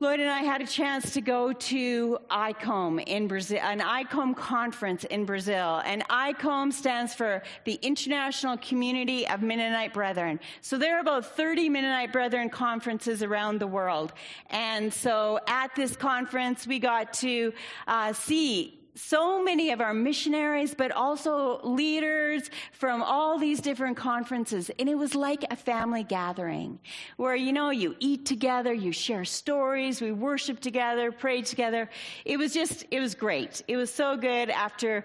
Lloyd 0.00 0.20
and 0.20 0.30
I 0.30 0.42
had 0.42 0.60
a 0.60 0.66
chance 0.66 1.14
to 1.14 1.20
go 1.20 1.52
to 1.52 2.18
ICOM 2.30 3.02
in 3.08 3.26
Brazil, 3.26 3.58
an 3.60 3.80
ICOM 3.80 4.36
conference 4.36 5.02
in 5.02 5.24
Brazil. 5.24 5.82
And 5.84 6.06
ICOM 6.08 6.72
stands 6.72 7.14
for 7.14 7.42
the 7.64 7.80
International 7.82 8.56
Community 8.58 9.26
of 9.26 9.42
Mennonite 9.42 9.92
Brethren. 9.92 10.38
So 10.60 10.78
there 10.78 10.98
are 10.98 11.00
about 11.00 11.26
30 11.26 11.68
Mennonite 11.70 12.12
Brethren 12.12 12.48
conferences 12.48 13.24
around 13.24 13.58
the 13.58 13.66
world. 13.66 14.12
And 14.50 14.94
so 14.94 15.40
at 15.48 15.74
this 15.74 15.96
conference, 15.96 16.64
we 16.64 16.78
got 16.78 17.12
to 17.14 17.52
uh, 17.88 18.12
see 18.12 18.77
so 18.98 19.42
many 19.42 19.70
of 19.70 19.80
our 19.80 19.94
missionaries, 19.94 20.74
but 20.74 20.90
also 20.90 21.60
leaders 21.62 22.50
from 22.72 23.02
all 23.02 23.38
these 23.38 23.60
different 23.60 23.96
conferences. 23.96 24.70
And 24.78 24.88
it 24.88 24.96
was 24.96 25.14
like 25.14 25.44
a 25.50 25.56
family 25.56 26.02
gathering 26.02 26.78
where, 27.16 27.36
you 27.36 27.52
know, 27.52 27.70
you 27.70 27.94
eat 28.00 28.26
together, 28.26 28.72
you 28.72 28.92
share 28.92 29.24
stories, 29.24 30.00
we 30.00 30.12
worship 30.12 30.60
together, 30.60 31.12
pray 31.12 31.42
together. 31.42 31.88
It 32.24 32.36
was 32.38 32.52
just, 32.52 32.86
it 32.90 33.00
was 33.00 33.14
great. 33.14 33.62
It 33.68 33.76
was 33.76 33.92
so 33.92 34.16
good 34.16 34.50
after 34.50 35.04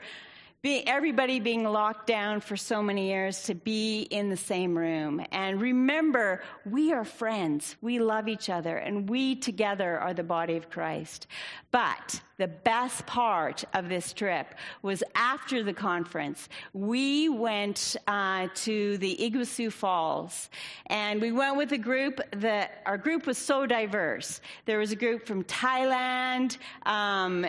being, 0.63 0.87
everybody 0.87 1.41
being 1.41 1.65
locked 1.65 2.07
down 2.07 2.39
for 2.39 2.55
so 2.55 2.81
many 2.81 3.09
years 3.09 3.43
to 3.43 3.53
be 3.53 4.03
in 4.03 4.29
the 4.29 4.37
same 4.37 4.77
room. 4.77 5.21
And 5.33 5.59
remember, 5.59 6.41
we 6.65 6.93
are 6.93 7.03
friends. 7.03 7.75
We 7.81 7.99
love 7.99 8.29
each 8.29 8.49
other, 8.49 8.77
and 8.77 9.09
we 9.09 9.35
together 9.35 9.99
are 9.99 10.13
the 10.13 10.23
body 10.23 10.55
of 10.55 10.69
Christ. 10.69 11.27
But 11.71 12.21
the 12.37 12.47
best 12.47 13.05
part 13.05 13.65
of 13.73 13.89
this 13.89 14.13
trip 14.13 14.55
was 14.81 15.03
after 15.15 15.63
the 15.63 15.73
conference, 15.73 16.47
we 16.71 17.27
went 17.27 17.97
uh, 18.07 18.47
to 18.55 18.97
the 18.99 19.17
Iguazu 19.19 19.69
Falls, 19.69 20.49
and 20.85 21.21
we 21.21 21.33
went 21.33 21.57
with 21.57 21.73
a 21.73 21.77
group 21.77 22.21
that 22.37 22.81
our 22.85 22.97
group 22.97 23.27
was 23.27 23.37
so 23.37 23.65
diverse. 23.65 24.39
There 24.65 24.79
was 24.79 24.93
a 24.93 24.95
group 24.95 25.27
from 25.27 25.43
Thailand, 25.43 26.57
um, 26.85 27.45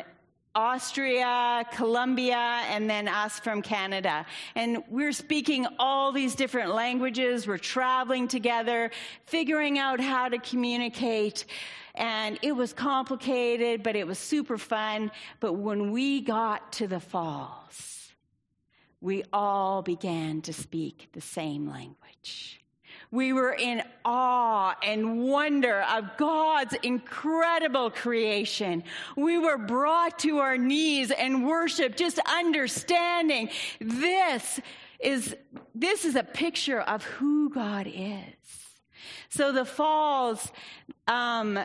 Austria, 0.54 1.64
Colombia, 1.72 2.62
and 2.68 2.88
then 2.88 3.08
us 3.08 3.40
from 3.40 3.60
Canada. 3.60 4.24
And 4.54 4.84
we're 4.88 5.12
speaking 5.12 5.66
all 5.78 6.12
these 6.12 6.34
different 6.34 6.74
languages. 6.74 7.46
We're 7.46 7.58
traveling 7.58 8.28
together, 8.28 8.90
figuring 9.26 9.78
out 9.78 10.00
how 10.00 10.28
to 10.28 10.38
communicate. 10.38 11.46
And 11.94 12.38
it 12.42 12.52
was 12.52 12.72
complicated, 12.72 13.82
but 13.82 13.96
it 13.96 14.06
was 14.06 14.18
super 14.18 14.58
fun. 14.58 15.10
But 15.40 15.54
when 15.54 15.90
we 15.90 16.20
got 16.20 16.72
to 16.74 16.86
the 16.86 17.00
falls, 17.00 18.12
we 19.00 19.24
all 19.32 19.82
began 19.82 20.40
to 20.42 20.52
speak 20.52 21.08
the 21.12 21.20
same 21.20 21.68
language. 21.68 22.63
We 23.14 23.32
were 23.32 23.52
in 23.52 23.80
awe 24.04 24.74
and 24.82 25.22
wonder 25.22 25.82
of 25.82 26.16
God's 26.16 26.74
incredible 26.82 27.88
creation. 27.92 28.82
We 29.14 29.38
were 29.38 29.56
brought 29.56 30.18
to 30.20 30.38
our 30.38 30.58
knees 30.58 31.12
and 31.12 31.46
worship, 31.46 31.94
just 31.94 32.18
understanding 32.28 33.50
this 33.80 34.58
is, 34.98 35.36
this 35.76 36.04
is 36.04 36.16
a 36.16 36.24
picture 36.24 36.80
of 36.80 37.04
who 37.04 37.50
God 37.50 37.86
is. 37.86 38.24
So 39.28 39.52
the 39.52 39.64
falls, 39.64 40.50
um, 41.06 41.60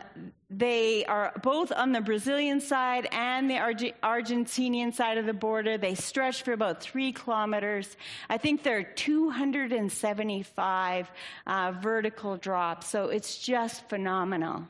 they 0.50 1.04
are 1.04 1.32
both 1.42 1.70
on 1.70 1.92
the 1.92 2.00
Brazilian 2.00 2.60
side 2.60 3.06
and 3.12 3.48
the 3.48 3.58
Arge- 3.58 3.94
Argentinian 4.02 4.92
side 4.92 5.16
of 5.16 5.26
the 5.26 5.32
border. 5.32 5.78
They 5.78 5.94
stretch 5.94 6.42
for 6.42 6.52
about 6.52 6.82
three 6.82 7.12
kilometers. 7.12 7.96
I 8.28 8.36
think 8.36 8.64
there 8.64 8.78
are 8.78 8.82
275 8.82 11.10
uh, 11.46 11.72
vertical 11.80 12.36
drops, 12.36 12.88
so 12.88 13.10
it's 13.10 13.38
just 13.38 13.88
phenomenal. 13.88 14.66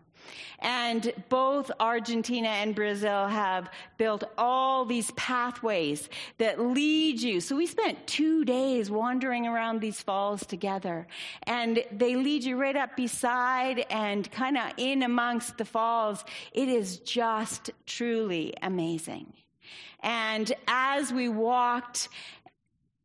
And 0.59 1.12
both 1.29 1.71
Argentina 1.81 2.49
and 2.49 2.75
Brazil 2.75 3.27
have 3.29 3.71
built 3.97 4.25
all 4.37 4.85
these 4.85 5.11
pathways 5.12 6.09
that 6.39 6.61
lead 6.61 7.21
you. 7.21 7.41
So 7.41 7.57
we 7.57 7.67
spent 7.67 8.07
two 8.07 8.45
days 8.45 8.91
wandering 8.91 9.47
around 9.47 9.81
these 9.81 10.00
falls 10.03 10.45
together. 10.45 11.07
And 11.45 11.83
they 11.91 12.17
lead 12.17 12.45
you 12.45 12.57
right 12.57 12.77
up 12.77 12.97
beside 12.97 13.87
and 13.91 14.31
kind 14.31 14.59
of 14.59 14.73
in 14.77 15.03
amongst 15.03 15.57
the 15.57 15.65
falls. 15.65 16.25
It 16.53 16.69
is 16.69 16.99
just 16.99 17.71
truly 17.87 18.55
amazing. 18.62 19.33
And 20.03 20.53
as 20.69 21.12
we 21.12 21.29
walked 21.29 22.09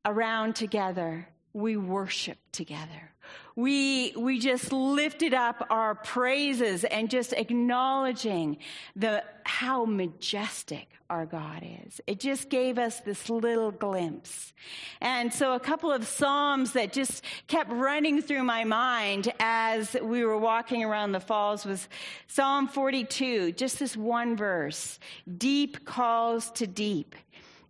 around 0.06 0.56
together, 0.56 1.28
we 1.54 1.78
worshiped 1.78 2.54
together 2.54 3.15
we, 3.56 4.14
we 4.18 4.40
just 4.40 4.74
lifted 4.74 5.34
up 5.34 5.66
our 5.70 5.96
praises 5.96 6.84
and 6.84 7.10
just 7.10 7.34
acknowledging 7.34 8.58
the, 8.96 9.24
how 9.44 9.86
majestic 9.86 10.88
our 11.10 11.26
God 11.26 11.64
is. 11.86 12.02
It 12.08 12.20
just 12.20 12.50
gave 12.50 12.80
us 12.80 13.00
this 13.02 13.30
little 13.30 13.72
glimpse. 13.72 14.54
And 15.02 15.32
so 15.32 15.54
a 15.54 15.60
couple 15.60 15.92
of 15.92 16.08
Psalms 16.08 16.74
that 16.74 16.92
just 16.92 17.24
kept 17.48 17.72
running 17.72 18.22
through 18.22 18.44
my 18.44 18.64
mind 18.64 19.32
as 19.40 19.96
we 20.02 20.26
were 20.26 20.38
walking 20.38 20.84
around 20.84 21.12
the 21.12 21.20
falls 21.20 21.66
was 21.66 21.88
Psalm 22.28 22.68
42, 22.68 23.52
just 23.52 23.80
this 23.80 23.96
one 23.96 24.36
verse. 24.36 25.00
Deep 25.38 25.86
calls 25.86 26.50
to 26.52 26.66
deep 26.66 27.16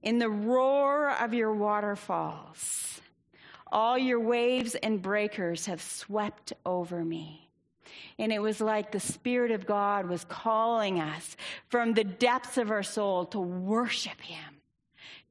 in 0.02 0.20
the 0.20 0.30
roar 0.30 1.12
of 1.12 1.34
your 1.34 1.54
waterfalls. 1.54 3.02
All 3.72 3.98
your 3.98 4.20
waves 4.20 4.76
and 4.76 5.02
breakers 5.02 5.66
have 5.66 5.82
swept 5.82 6.54
over 6.66 7.04
me. 7.04 7.50
And 8.18 8.32
it 8.32 8.40
was 8.40 8.62
like 8.62 8.92
the 8.92 9.00
Spirit 9.00 9.52
of 9.52 9.66
God 9.66 10.08
was 10.08 10.26
calling 10.26 11.00
us 11.00 11.36
from 11.70 11.94
the 11.94 12.04
depths 12.04 12.58
of 12.58 12.72
our 12.72 12.84
soul 12.84 13.26
to 13.28 13.40
worship 13.40 14.20
Him, 14.22 14.62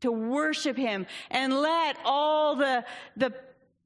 to 0.00 0.12
worship 0.12 0.76
Him 0.76 1.07
and 1.31 1.53
let 1.53 1.97
all 2.05 2.57
the, 2.57 2.85
the, 3.17 3.33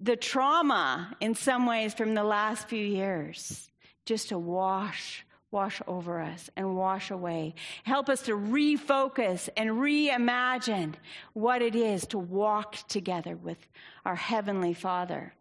the 0.01 0.17
trauma 0.17 1.15
in 1.21 1.35
some 1.35 1.67
ways 1.67 1.95
from 1.95 2.15
the 2.15 2.25
last 2.25 2.69
few 2.69 2.85
years 2.85 3.71
just 4.05 4.31
to 4.31 4.39
wash 4.39 5.25
wash 5.51 5.81
over 5.87 6.21
us 6.21 6.51
and 6.57 6.77
wash 6.77 7.11
away. 7.11 7.55
Help 7.85 8.09
us 8.09 8.23
to 8.23 8.33
refocus 8.33 9.49
and 9.57 9.71
reimagine 9.71 10.95
what 11.33 11.63
it 11.63 11.75
is 11.75 12.07
to 12.09 12.19
walk 12.19 12.77
together 12.89 13.37
with 13.37 13.59
our 14.05 14.17
Heavenly 14.17 14.75
Father. 14.75 15.33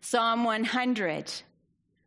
Psalm 0.00 0.44
100 0.44 1.32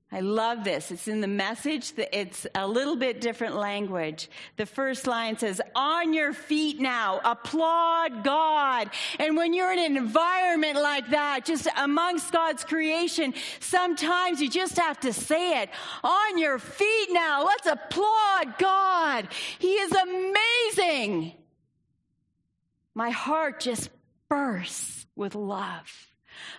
I 0.09 0.21
love 0.21 0.63
this. 0.63 0.89
It's 0.89 1.09
in 1.09 1.19
the 1.19 1.27
message. 1.27 1.91
It's 1.97 2.47
a 2.55 2.65
little 2.65 2.95
bit 2.95 3.19
different 3.19 3.57
language. 3.57 4.29
The 4.55 4.65
first 4.65 5.05
line 5.05 5.37
says, 5.37 5.59
on 5.75 6.13
your 6.13 6.31
feet 6.31 6.79
now, 6.79 7.19
applaud 7.25 8.23
God. 8.23 8.89
And 9.19 9.35
when 9.35 9.53
you're 9.53 9.73
in 9.73 9.79
an 9.79 9.97
environment 9.97 10.81
like 10.81 11.09
that, 11.09 11.43
just 11.43 11.67
amongst 11.75 12.31
God's 12.31 12.63
creation, 12.63 13.33
sometimes 13.59 14.41
you 14.41 14.49
just 14.49 14.77
have 14.79 14.97
to 15.01 15.11
say 15.11 15.61
it. 15.61 15.69
On 16.05 16.37
your 16.37 16.57
feet 16.57 17.09
now, 17.11 17.43
let's 17.45 17.67
applaud 17.67 18.57
God. 18.59 19.27
He 19.59 19.73
is 19.73 19.91
amazing. 19.91 21.33
My 22.95 23.09
heart 23.09 23.59
just 23.59 23.89
bursts 24.29 25.05
with 25.17 25.35
love 25.35 26.07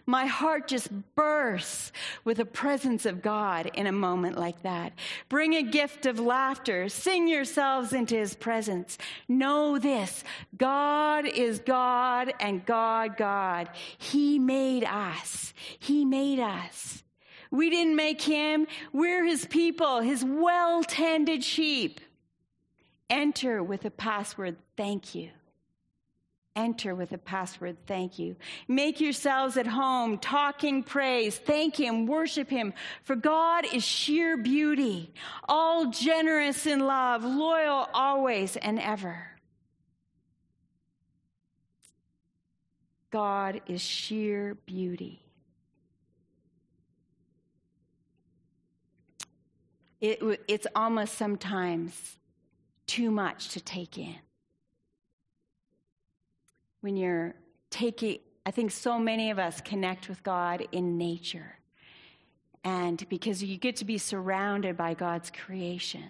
My 0.07 0.27
heart 0.27 0.69
just 0.69 0.89
bursts 1.15 1.93
with 2.25 2.39
the 2.39 2.45
presence 2.45 3.07
of 3.07 3.23
God 3.23 3.71
in 3.75 3.87
a 3.87 3.93
moment 3.93 4.39
like 4.39 4.63
that. 4.63 4.93
Bring 5.29 5.55
a 5.55 5.63
gift 5.63 6.07
of 6.07 6.19
laughter. 6.19 6.89
Sing 6.89 7.29
yourselves 7.29 7.93
into 7.93 8.17
his 8.17 8.35
presence. 8.35 8.99
Know 9.29 9.79
this 9.79 10.25
God 10.57 11.27
is 11.27 11.59
God 11.61 12.33
and 12.41 12.65
God, 12.65 13.17
God. 13.17 13.71
He 13.99 14.39
made 14.39 14.85
us. 14.85 15.53
He 15.79 16.05
made 16.05 16.41
us. 16.41 17.03
We 17.51 17.71
didn't 17.71 17.97
make 17.97 18.21
him. 18.21 18.67
We're 18.93 19.25
his 19.25 19.47
people, 19.47 20.01
his 20.01 20.25
well 20.25 20.83
tended 20.85 21.43
sheep. 21.45 22.01
Enter 23.11 23.63
with 23.63 23.85
a 23.85 23.91
password, 23.91 24.57
thank 24.77 25.15
you. 25.15 25.31
Enter 26.59 26.97
with 26.97 27.13
a 27.13 27.19
password, 27.19 27.77
thank 27.87 28.19
you. 28.19 28.35
Make 28.67 29.01
yourselves 29.01 29.57
at 29.57 29.69
home, 29.69 30.19
talking 30.19 30.83
praise, 30.83 31.39
thank 31.39 31.77
him, 31.79 32.05
worship 32.07 32.51
him, 32.51 32.75
for 33.05 33.15
God 33.15 33.65
is 33.73 33.85
sheer 33.85 34.37
beauty, 34.37 35.15
all 35.49 35.93
generous 35.93 36.67
in 36.67 36.81
love, 36.81 37.23
loyal 37.23 37.89
always 37.95 38.57
and 38.57 38.81
ever. 38.81 39.25
God 43.13 43.61
is 43.69 43.81
sheer 43.81 44.57
beauty. 44.67 45.23
It, 50.01 50.41
it's 50.49 50.67
almost 50.75 51.17
sometimes 51.17 52.19
too 52.89 53.13
much 53.13 53.51
to 53.51 53.61
take 53.61 53.97
in. 53.97 54.17
When 56.81 56.97
you're 56.97 57.35
taking, 57.71 58.19
I 58.47 58.51
think 58.51 58.71
so 58.71 58.99
many 58.99 59.31
of 59.31 59.39
us 59.39 59.61
connect 59.61 60.09
with 60.09 60.23
God 60.23 60.67
in 60.73 60.97
nature. 60.97 61.59
And 62.65 63.09
because 63.09 63.43
you 63.43 63.57
get 63.57 63.77
to 63.77 63.85
be 63.85 63.99
surrounded 63.99 64.77
by 64.77 64.95
God's 64.95 65.31
creation, 65.31 66.05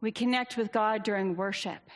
we 0.00 0.12
connect 0.12 0.56
with 0.56 0.72
God 0.72 1.02
during 1.02 1.36
worship. 1.36 1.90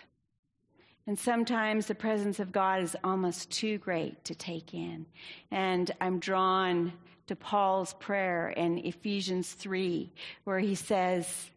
And 1.07 1.19
sometimes 1.19 1.87
the 1.87 1.95
presence 1.95 2.39
of 2.41 2.53
God 2.53 2.83
is 2.83 2.97
almost 3.03 3.51
too 3.51 3.79
great 3.79 4.25
to 4.25 4.35
take 4.35 4.73
in. 4.73 5.07
And 5.51 5.91
I'm 6.01 6.19
drawn 6.19 6.93
to 7.27 7.37
Paul's 7.37 7.95
prayer 7.95 8.51
in 8.51 8.79
Ephesians 8.79 9.53
3, 9.53 10.13
where 10.45 10.59
he 10.59 10.75
says, 10.75 11.51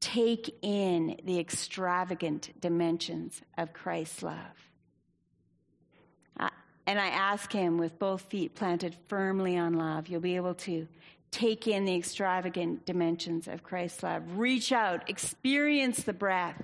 Take 0.00 0.52
in 0.62 1.20
the 1.24 1.38
extravagant 1.38 2.50
dimensions 2.60 3.40
of 3.56 3.72
Christ's 3.72 4.22
love. 4.22 4.61
And 6.86 6.98
I 6.98 7.08
ask 7.08 7.52
him, 7.52 7.78
with 7.78 7.98
both 7.98 8.22
feet 8.22 8.54
planted 8.54 8.96
firmly 9.06 9.56
on 9.56 9.74
love, 9.74 10.08
you'll 10.08 10.20
be 10.20 10.36
able 10.36 10.54
to 10.54 10.88
take 11.30 11.66
in 11.66 11.84
the 11.84 11.94
extravagant 11.94 12.84
dimensions 12.84 13.48
of 13.48 13.62
Christ's 13.62 14.02
love. 14.02 14.38
Reach 14.38 14.72
out, 14.72 15.08
experience 15.08 16.02
the 16.02 16.12
breath, 16.12 16.60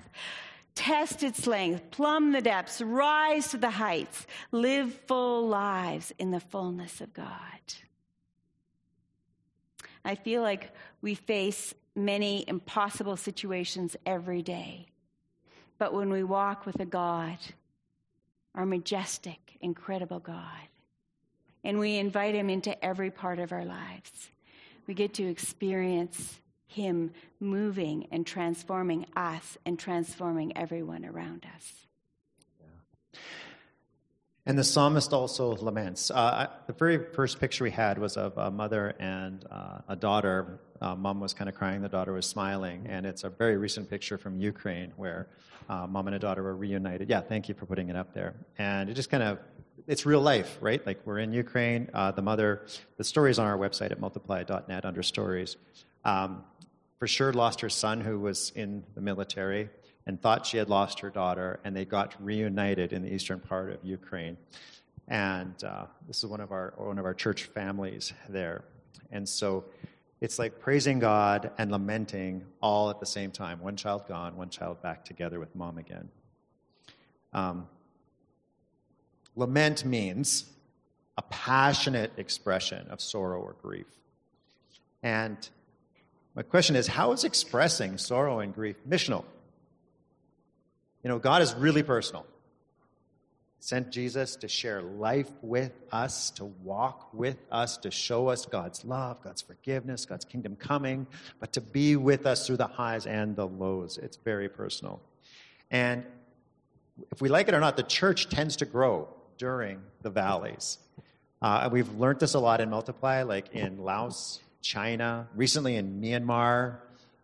test 0.75 1.23
its 1.23 1.47
length, 1.47 1.89
plumb 1.91 2.31
the 2.33 2.41
depths, 2.41 2.81
rise 2.81 3.47
to 3.49 3.57
the 3.57 3.69
heights, 3.69 4.27
live 4.51 4.93
full 5.07 5.47
lives 5.47 6.13
in 6.19 6.31
the 6.31 6.39
fullness 6.39 7.01
of 7.01 7.13
God. 7.13 7.25
I 10.05 10.15
feel 10.15 10.41
like 10.41 10.71
we 11.01 11.15
face 11.15 11.73
many 11.95 12.45
impossible 12.47 13.17
situations 13.17 13.95
every 14.05 14.41
day. 14.41 14.87
But 15.77 15.93
when 15.93 16.09
we 16.09 16.23
walk 16.23 16.65
with 16.65 16.79
a 16.79 16.85
God, 16.85 17.37
our 18.55 18.65
majestic, 18.65 19.57
incredible 19.61 20.19
God, 20.19 20.67
and 21.63 21.79
we 21.79 21.97
invite 21.97 22.35
Him 22.35 22.49
into 22.49 22.83
every 22.83 23.11
part 23.11 23.39
of 23.39 23.51
our 23.51 23.65
lives, 23.65 24.31
we 24.87 24.93
get 24.93 25.13
to 25.15 25.29
experience 25.29 26.39
Him 26.67 27.11
moving 27.39 28.07
and 28.11 28.25
transforming 28.25 29.05
us 29.15 29.57
and 29.65 29.77
transforming 29.77 30.55
everyone 30.57 31.05
around 31.05 31.45
us. 31.55 33.21
And 34.49 34.57
the 34.57 34.63
psalmist 34.63 35.13
also 35.13 35.55
laments. 35.57 36.09
Uh, 36.09 36.47
the 36.65 36.73
very 36.73 36.97
first 37.13 37.39
picture 37.39 37.63
we 37.63 37.69
had 37.69 37.99
was 37.99 38.17
of 38.17 38.35
a 38.35 38.49
mother 38.49 38.95
and 38.97 39.45
uh, 39.51 39.81
a 39.87 39.95
daughter. 39.95 40.59
Uh, 40.81 40.95
mom 40.95 41.19
was 41.19 41.35
kind 41.35 41.47
of 41.47 41.53
crying, 41.53 41.83
the 41.83 41.87
daughter 41.87 42.13
was 42.13 42.25
smiling. 42.25 42.87
And 42.89 43.05
it's 43.05 43.23
a 43.23 43.29
very 43.29 43.57
recent 43.57 43.91
picture 43.91 44.17
from 44.17 44.39
Ukraine 44.39 44.91
where 44.97 45.27
uh, 45.69 45.85
mom 45.85 46.07
and 46.07 46.15
a 46.15 46.19
daughter 46.19 46.41
were 46.41 46.55
reunited. 46.55 47.11
Yeah, 47.11 47.21
thank 47.21 47.47
you 47.47 47.53
for 47.53 47.67
putting 47.67 47.89
it 47.89 47.95
up 47.95 48.15
there. 48.15 48.33
And 48.57 48.89
it 48.89 48.95
just 48.95 49.11
kind 49.11 49.21
of, 49.21 49.37
it's 49.85 50.07
real 50.07 50.21
life, 50.21 50.57
right? 50.61 50.83
Like 50.83 51.01
we're 51.05 51.19
in 51.19 51.31
Ukraine. 51.31 51.87
Uh, 51.93 52.09
the 52.09 52.23
mother, 52.23 52.65
the 52.97 53.03
story 53.03 53.29
is 53.29 53.37
on 53.37 53.45
our 53.45 53.55
website 53.55 53.91
at 53.91 53.99
multiply.net 53.99 54.83
under 54.83 55.03
stories. 55.03 55.57
Um, 56.05 56.43
for 56.97 57.05
sure 57.05 57.31
lost 57.33 57.61
her 57.61 57.69
son 57.69 58.01
who 58.01 58.19
was 58.19 58.51
in 58.55 58.83
the 58.95 59.01
military 59.01 59.69
and 60.09 60.19
thought 60.19 60.43
she 60.43 60.57
had 60.57 60.69
lost 60.69 61.01
her 61.01 61.11
daughter, 61.11 61.59
and 61.63 61.75
they 61.75 61.85
got 61.85 62.15
reunited 62.19 62.93
in 62.93 63.03
the 63.03 63.13
eastern 63.13 63.39
part 63.39 63.71
of 63.71 63.77
Ukraine. 63.83 64.37
And 65.07 65.53
uh, 65.63 65.85
this 66.07 66.17
is 66.23 66.25
one 66.25 66.41
of 66.41 66.51
our 66.51 66.73
one 66.77 66.97
of 66.97 67.05
our 67.05 67.13
church 67.13 67.43
families 67.43 68.11
there, 68.27 68.63
and 69.11 69.29
so 69.29 69.65
it's 70.19 70.39
like 70.39 70.59
praising 70.59 70.97
God 70.97 71.51
and 71.59 71.71
lamenting 71.71 72.43
all 72.59 72.89
at 72.89 72.99
the 72.99 73.05
same 73.05 73.29
time. 73.29 73.61
One 73.61 73.75
child 73.75 74.07
gone, 74.07 74.35
one 74.35 74.49
child 74.49 74.81
back 74.81 75.05
together 75.05 75.39
with 75.39 75.55
mom 75.55 75.77
again. 75.77 76.09
Um, 77.31 77.67
lament 79.35 79.85
means 79.85 80.45
a 81.19 81.21
passionate 81.21 82.13
expression 82.17 82.87
of 82.89 82.99
sorrow 82.99 83.39
or 83.41 83.55
grief. 83.61 83.85
And 85.03 85.37
my 86.33 86.41
question 86.41 86.75
is, 86.75 86.87
how 86.87 87.11
is 87.11 87.23
expressing 87.23 87.99
sorrow 87.99 88.39
and 88.39 88.55
grief 88.55 88.75
missional? 88.89 89.23
You 91.03 91.09
know, 91.09 91.19
God 91.19 91.41
is 91.41 91.53
really 91.53 91.83
personal. 91.83 92.25
Sent 93.61 93.91
Jesus 93.91 94.37
to 94.37 94.47
share 94.47 94.81
life 94.81 95.29
with 95.41 95.73
us, 95.91 96.31
to 96.31 96.45
walk 96.45 97.13
with 97.13 97.37
us, 97.51 97.77
to 97.77 97.91
show 97.91 98.29
us 98.29 98.45
God's 98.45 98.85
love, 98.85 99.21
God's 99.21 99.41
forgiveness, 99.41 100.05
God's 100.05 100.23
kingdom 100.23 100.55
coming, 100.55 101.07
but 101.39 101.51
to 101.53 101.61
be 101.61 101.97
with 101.97 102.25
us 102.25 102.47
through 102.47 102.57
the 102.57 102.67
highs 102.67 103.05
and 103.05 103.35
the 103.35 103.45
lows. 103.47 103.97
It's 103.97 104.17
very 104.17 104.47
personal. 104.47 105.01
And 105.71 106.05
if 107.11 107.21
we 107.21 107.27
like 107.27 107.49
it 107.49 107.53
or 107.53 107.59
not, 107.59 107.75
the 107.75 107.83
church 107.83 108.29
tends 108.29 108.55
to 108.57 108.65
grow 108.65 109.09
during 109.37 109.81
the 110.01 110.09
valleys. 110.09 110.77
Uh, 111.41 111.69
we've 111.71 111.91
learned 111.95 112.19
this 112.19 112.33
a 112.33 112.39
lot 112.39 112.61
in 112.61 112.69
Multiply, 112.69 113.23
like 113.23 113.53
in 113.53 113.83
Laos, 113.83 114.39
China, 114.61 115.27
recently 115.35 115.75
in 115.75 116.01
Myanmar, 116.01 116.77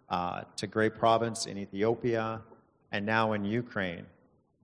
uh, 0.10 0.42
Tigray 0.58 0.94
province 0.98 1.46
in 1.46 1.58
Ethiopia, 1.58 2.42
and 2.92 3.06
now 3.06 3.34
in 3.34 3.46
Ukraine, 3.46 4.06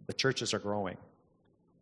the 0.08 0.14
churches 0.14 0.54
are 0.54 0.60
growing 0.60 0.98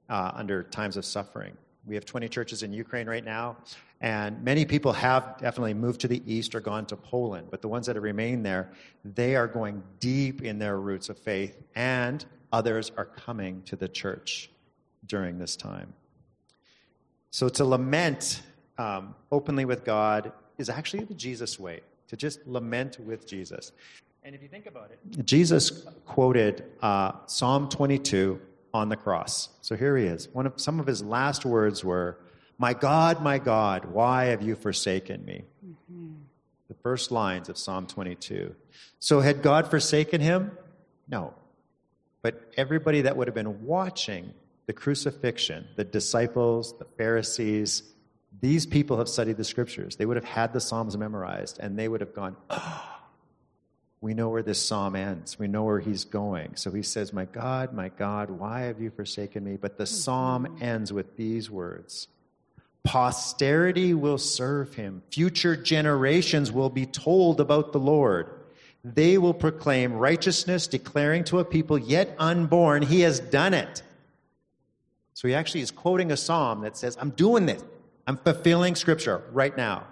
uh, 0.09 0.31
under 0.33 0.63
times 0.63 0.97
of 0.97 1.05
suffering. 1.05 1.55
We 1.85 1.95
have 1.95 2.05
20 2.05 2.27
churches 2.29 2.63
in 2.63 2.73
Ukraine 2.73 3.07
right 3.07 3.23
now, 3.23 3.57
and 4.01 4.43
many 4.43 4.65
people 4.65 4.93
have 4.93 5.37
definitely 5.39 5.73
moved 5.73 6.01
to 6.01 6.07
the 6.07 6.21
east 6.31 6.53
or 6.53 6.59
gone 6.59 6.85
to 6.87 6.95
Poland. 6.95 7.47
But 7.49 7.61
the 7.61 7.67
ones 7.67 7.85
that 7.87 7.95
have 7.95 8.03
remained 8.03 8.45
there, 8.45 8.71
they 9.03 9.35
are 9.35 9.47
going 9.47 9.81
deep 9.99 10.43
in 10.43 10.59
their 10.59 10.79
roots 10.79 11.09
of 11.09 11.17
faith, 11.17 11.61
and 11.75 12.25
others 12.51 12.91
are 12.97 13.05
coming 13.05 13.61
to 13.63 13.75
the 13.75 13.87
church 13.87 14.49
during 15.05 15.37
this 15.37 15.55
time. 15.55 15.93
So 17.31 17.49
to 17.49 17.65
lament 17.65 18.41
um, 18.77 19.15
openly 19.31 19.65
with 19.65 19.83
God 19.83 20.31
is 20.57 20.69
actually 20.69 21.03
the 21.05 21.13
Jesus 21.13 21.59
way, 21.59 21.81
to 22.07 22.17
just 22.17 22.45
lament 22.47 22.99
with 22.99 23.27
Jesus. 23.27 23.71
And 24.23 24.35
if 24.35 24.41
you 24.41 24.47
think 24.47 24.65
about 24.65 24.91
it, 24.91 25.25
Jesus 25.25 25.71
quoted 26.05 26.63
uh, 26.81 27.13
Psalm 27.25 27.69
22 27.69 28.39
on 28.73 28.89
the 28.89 28.95
cross. 28.95 29.49
So 29.61 29.75
here 29.75 29.97
he 29.97 30.05
is. 30.05 30.27
One 30.29 30.45
of 30.45 30.53
some 30.57 30.79
of 30.79 30.85
his 30.85 31.01
last 31.01 31.45
words 31.45 31.83
were, 31.83 32.17
"My 32.57 32.73
God, 32.73 33.23
my 33.23 33.39
God, 33.39 33.85
why 33.85 34.25
have 34.25 34.41
you 34.41 34.55
forsaken 34.55 35.25
me?" 35.25 35.43
Mm-hmm. 35.65 36.13
The 36.67 36.75
first 36.83 37.11
lines 37.11 37.49
of 37.49 37.57
Psalm 37.57 37.87
22. 37.87 38.55
So 38.99 39.21
had 39.21 39.41
God 39.41 39.69
forsaken 39.69 40.21
him? 40.21 40.51
No. 41.07 41.33
But 42.21 42.51
everybody 42.57 43.01
that 43.01 43.17
would 43.17 43.27
have 43.27 43.35
been 43.35 43.65
watching 43.65 44.33
the 44.67 44.73
crucifixion, 44.73 45.67
the 45.77 45.83
disciples, 45.83 46.77
the 46.77 46.85
Pharisees, 46.85 47.81
these 48.39 48.65
people 48.65 48.97
have 48.97 49.09
studied 49.09 49.37
the 49.37 49.43
scriptures. 49.43 49.95
They 49.95 50.05
would 50.05 50.17
have 50.17 50.25
had 50.25 50.53
the 50.53 50.61
Psalms 50.61 50.95
memorized 50.95 51.59
and 51.59 51.77
they 51.77 51.87
would 51.87 52.01
have 52.01 52.13
gone, 52.13 52.35
oh, 52.49 52.98
we 54.01 54.13
know 54.13 54.29
where 54.29 54.43
this 54.43 54.61
psalm 54.61 54.95
ends. 54.95 55.37
We 55.37 55.47
know 55.47 55.63
where 55.63 55.79
he's 55.79 56.05
going. 56.05 56.55
So 56.55 56.71
he 56.71 56.83
says, 56.83 57.11
My 57.11 57.25
God, 57.25 57.73
my 57.73 57.89
God, 57.89 58.29
why 58.29 58.61
have 58.61 58.81
you 58.81 58.91
forsaken 58.91 59.43
me? 59.43 59.57
But 59.57 59.77
the 59.77 59.83
hmm. 59.83 59.93
psalm 59.93 60.57
ends 60.61 60.93
with 60.93 61.17
these 61.17 61.49
words 61.49 62.07
Posterity 62.83 63.93
will 63.93 64.17
serve 64.17 64.75
him, 64.75 65.03
future 65.11 65.55
generations 65.55 66.51
will 66.51 66.69
be 66.69 66.85
told 66.85 67.41
about 67.41 67.73
the 67.73 67.79
Lord. 67.79 68.29
They 68.83 69.17
will 69.17 69.33
proclaim 69.33 69.91
righteousness, 69.93 70.65
declaring 70.65 71.25
to 71.25 71.39
a 71.39 71.45
people 71.45 71.77
yet 71.77 72.15
unborn, 72.17 72.81
He 72.81 73.01
has 73.01 73.19
done 73.19 73.53
it. 73.53 73.83
So 75.19 75.27
he 75.27 75.33
actually 75.33 75.59
is 75.59 75.69
quoting 75.69 76.13
a 76.13 76.15
psalm 76.15 76.61
that 76.61 76.77
says, 76.77 76.97
I'm 76.97 77.09
doing 77.09 77.45
this. 77.45 77.61
I'm 78.07 78.15
fulfilling 78.15 78.75
scripture 78.75 79.21
right 79.33 79.55
now. 79.57 79.85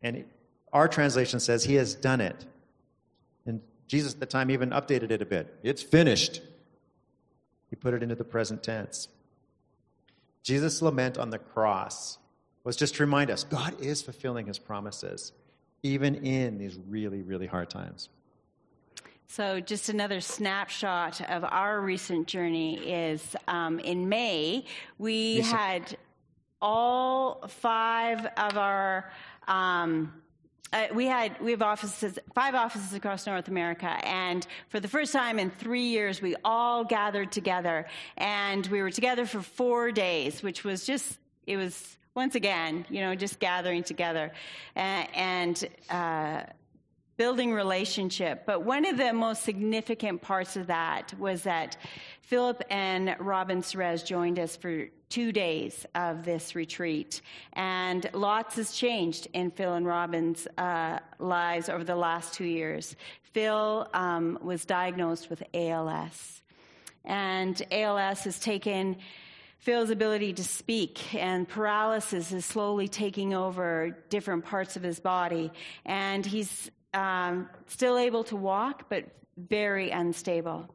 And 0.00 0.24
our 0.72 0.86
translation 0.86 1.40
says 1.40 1.64
he 1.64 1.74
has 1.74 1.96
done 1.96 2.20
it. 2.20 2.46
Jesus 3.86 4.14
at 4.14 4.20
the 4.20 4.26
time 4.26 4.50
even 4.50 4.70
updated 4.70 5.10
it 5.10 5.22
a 5.22 5.26
bit. 5.26 5.54
It's 5.62 5.82
finished. 5.82 6.40
He 7.70 7.76
put 7.76 7.94
it 7.94 8.02
into 8.02 8.14
the 8.14 8.24
present 8.24 8.62
tense. 8.62 9.08
Jesus' 10.42 10.82
lament 10.82 11.18
on 11.18 11.30
the 11.30 11.38
cross 11.38 12.18
was 12.64 12.76
just 12.76 12.96
to 12.96 13.02
remind 13.02 13.30
us 13.30 13.44
God 13.44 13.80
is 13.80 14.02
fulfilling 14.02 14.46
his 14.46 14.58
promises, 14.58 15.32
even 15.82 16.14
in 16.26 16.58
these 16.58 16.78
really, 16.88 17.22
really 17.22 17.46
hard 17.46 17.70
times. 17.70 18.08
So, 19.28 19.60
just 19.60 19.88
another 19.88 20.20
snapshot 20.20 21.20
of 21.28 21.42
our 21.44 21.80
recent 21.80 22.28
journey 22.28 22.76
is 22.78 23.34
um, 23.48 23.80
in 23.80 24.08
May, 24.08 24.64
we 24.98 25.36
Lisa. 25.36 25.56
had 25.56 25.98
all 26.62 27.44
five 27.48 28.24
of 28.36 28.56
our. 28.56 29.10
Um, 29.48 30.12
uh, 30.72 30.86
we 30.94 31.06
had 31.06 31.40
we 31.40 31.52
have 31.52 31.62
offices 31.62 32.18
five 32.34 32.54
offices 32.54 32.92
across 32.92 33.26
North 33.26 33.48
America 33.48 33.86
and 34.04 34.46
for 34.68 34.80
the 34.80 34.88
first 34.88 35.12
time 35.12 35.38
in 35.38 35.50
3 35.50 35.80
years 35.80 36.20
we 36.20 36.34
all 36.44 36.84
gathered 36.84 37.30
together 37.30 37.86
and 38.16 38.66
we 38.66 38.82
were 38.82 38.90
together 38.90 39.26
for 39.26 39.40
4 39.40 39.92
days 39.92 40.42
which 40.42 40.64
was 40.64 40.84
just 40.84 41.18
it 41.46 41.56
was 41.56 41.96
once 42.14 42.34
again 42.34 42.84
you 42.90 43.00
know 43.00 43.14
just 43.14 43.38
gathering 43.38 43.84
together. 43.84 44.32
Uh, 44.76 45.04
and 45.14 45.68
uh, 45.90 46.42
building 47.16 47.52
relationship. 47.52 48.44
But 48.46 48.64
one 48.64 48.84
of 48.86 48.98
the 48.98 49.12
most 49.12 49.42
significant 49.42 50.22
parts 50.22 50.56
of 50.56 50.66
that 50.66 51.14
was 51.18 51.42
that 51.42 51.76
Philip 52.22 52.62
and 52.70 53.16
Robin 53.18 53.62
Serez 53.62 54.04
joined 54.04 54.38
us 54.38 54.56
for 54.56 54.86
two 55.08 55.32
days 55.32 55.86
of 55.94 56.24
this 56.24 56.54
retreat. 56.54 57.20
And 57.52 58.08
lots 58.12 58.56
has 58.56 58.72
changed 58.72 59.28
in 59.32 59.50
Phil 59.50 59.74
and 59.74 59.86
Robin's 59.86 60.46
uh, 60.58 60.98
lives 61.18 61.68
over 61.68 61.84
the 61.84 61.96
last 61.96 62.34
two 62.34 62.44
years. 62.44 62.96
Phil 63.22 63.88
um, 63.94 64.38
was 64.42 64.64
diagnosed 64.64 65.30
with 65.30 65.42
ALS. 65.54 66.42
And 67.04 67.62
ALS 67.70 68.24
has 68.24 68.40
taken 68.40 68.96
Phil's 69.58 69.90
ability 69.90 70.32
to 70.34 70.44
speak, 70.44 71.14
and 71.14 71.48
paralysis 71.48 72.30
is 72.30 72.44
slowly 72.44 72.88
taking 72.88 73.34
over 73.34 73.96
different 74.10 74.44
parts 74.44 74.76
of 74.76 74.82
his 74.82 75.00
body. 75.00 75.50
And 75.84 76.24
he's 76.24 76.70
um, 76.94 77.48
still 77.66 77.98
able 77.98 78.24
to 78.24 78.36
walk, 78.36 78.88
but 78.88 79.04
very 79.36 79.90
unstable. 79.90 80.68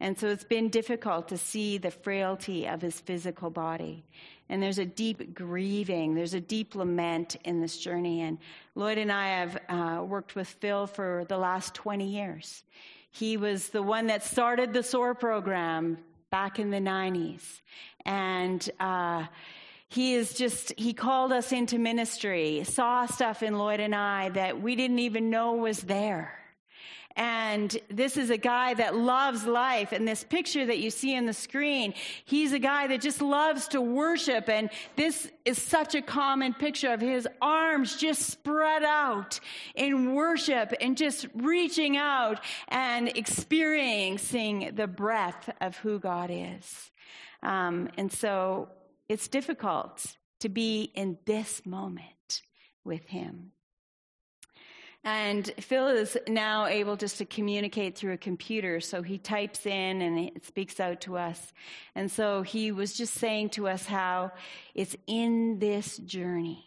And 0.00 0.18
so 0.18 0.28
it's 0.28 0.44
been 0.44 0.70
difficult 0.70 1.28
to 1.28 1.36
see 1.36 1.76
the 1.76 1.90
frailty 1.90 2.66
of 2.66 2.80
his 2.80 2.98
physical 2.98 3.50
body. 3.50 4.04
And 4.48 4.62
there's 4.62 4.78
a 4.78 4.84
deep 4.84 5.34
grieving, 5.34 6.14
there's 6.14 6.34
a 6.34 6.40
deep 6.40 6.74
lament 6.74 7.36
in 7.44 7.60
this 7.60 7.78
journey. 7.78 8.22
And 8.22 8.38
Lloyd 8.74 8.98
and 8.98 9.12
I 9.12 9.28
have 9.28 9.58
uh, 9.68 10.02
worked 10.02 10.34
with 10.34 10.48
Phil 10.48 10.86
for 10.86 11.24
the 11.28 11.36
last 11.36 11.74
20 11.74 12.06
years. 12.06 12.64
He 13.12 13.36
was 13.36 13.68
the 13.68 13.82
one 13.82 14.06
that 14.06 14.24
started 14.24 14.72
the 14.72 14.82
SOAR 14.82 15.14
program 15.14 15.98
back 16.30 16.58
in 16.58 16.70
the 16.70 16.78
90s. 16.78 17.60
And 18.06 18.68
uh, 18.80 19.26
he 19.90 20.14
is 20.14 20.34
just, 20.34 20.72
he 20.76 20.92
called 20.92 21.32
us 21.32 21.50
into 21.50 21.76
ministry, 21.76 22.62
saw 22.62 23.06
stuff 23.06 23.42
in 23.42 23.58
Lloyd 23.58 23.80
and 23.80 23.92
I 23.92 24.28
that 24.30 24.62
we 24.62 24.76
didn't 24.76 25.00
even 25.00 25.30
know 25.30 25.54
was 25.54 25.80
there. 25.80 26.38
And 27.16 27.76
this 27.90 28.16
is 28.16 28.30
a 28.30 28.36
guy 28.36 28.72
that 28.74 28.94
loves 28.94 29.46
life. 29.46 29.90
And 29.90 30.06
this 30.06 30.22
picture 30.22 30.64
that 30.64 30.78
you 30.78 30.90
see 30.90 31.16
on 31.16 31.26
the 31.26 31.32
screen, 31.32 31.94
he's 32.24 32.52
a 32.52 32.60
guy 32.60 32.86
that 32.86 33.00
just 33.00 33.20
loves 33.20 33.66
to 33.68 33.80
worship. 33.80 34.48
And 34.48 34.70
this 34.94 35.28
is 35.44 35.60
such 35.60 35.96
a 35.96 36.02
common 36.02 36.54
picture 36.54 36.92
of 36.92 37.00
his 37.00 37.26
arms 37.42 37.96
just 37.96 38.22
spread 38.22 38.84
out 38.84 39.40
in 39.74 40.14
worship 40.14 40.72
and 40.80 40.96
just 40.96 41.26
reaching 41.34 41.96
out 41.96 42.38
and 42.68 43.08
experiencing 43.08 44.70
the 44.76 44.86
breath 44.86 45.50
of 45.60 45.76
who 45.78 45.98
God 45.98 46.30
is. 46.32 46.92
Um, 47.42 47.88
and 47.96 48.12
so 48.12 48.68
it's 49.10 49.26
difficult 49.26 50.16
to 50.38 50.48
be 50.48 50.92
in 50.94 51.18
this 51.26 51.66
moment 51.66 52.42
with 52.84 53.04
Him. 53.06 53.50
And 55.02 55.52
Phil 55.58 55.88
is 55.88 56.16
now 56.28 56.66
able 56.66 56.94
just 56.94 57.18
to 57.18 57.24
communicate 57.24 57.96
through 57.96 58.12
a 58.12 58.18
computer. 58.18 58.78
So 58.78 59.02
he 59.02 59.18
types 59.18 59.66
in 59.66 60.00
and 60.00 60.16
it 60.16 60.46
speaks 60.46 60.78
out 60.78 61.00
to 61.02 61.16
us. 61.16 61.52
And 61.96 62.08
so 62.08 62.42
he 62.42 62.70
was 62.70 62.92
just 62.92 63.14
saying 63.14 63.50
to 63.50 63.66
us 63.66 63.84
how 63.84 64.30
it's 64.76 64.94
in 65.08 65.58
this 65.58 65.96
journey 65.96 66.64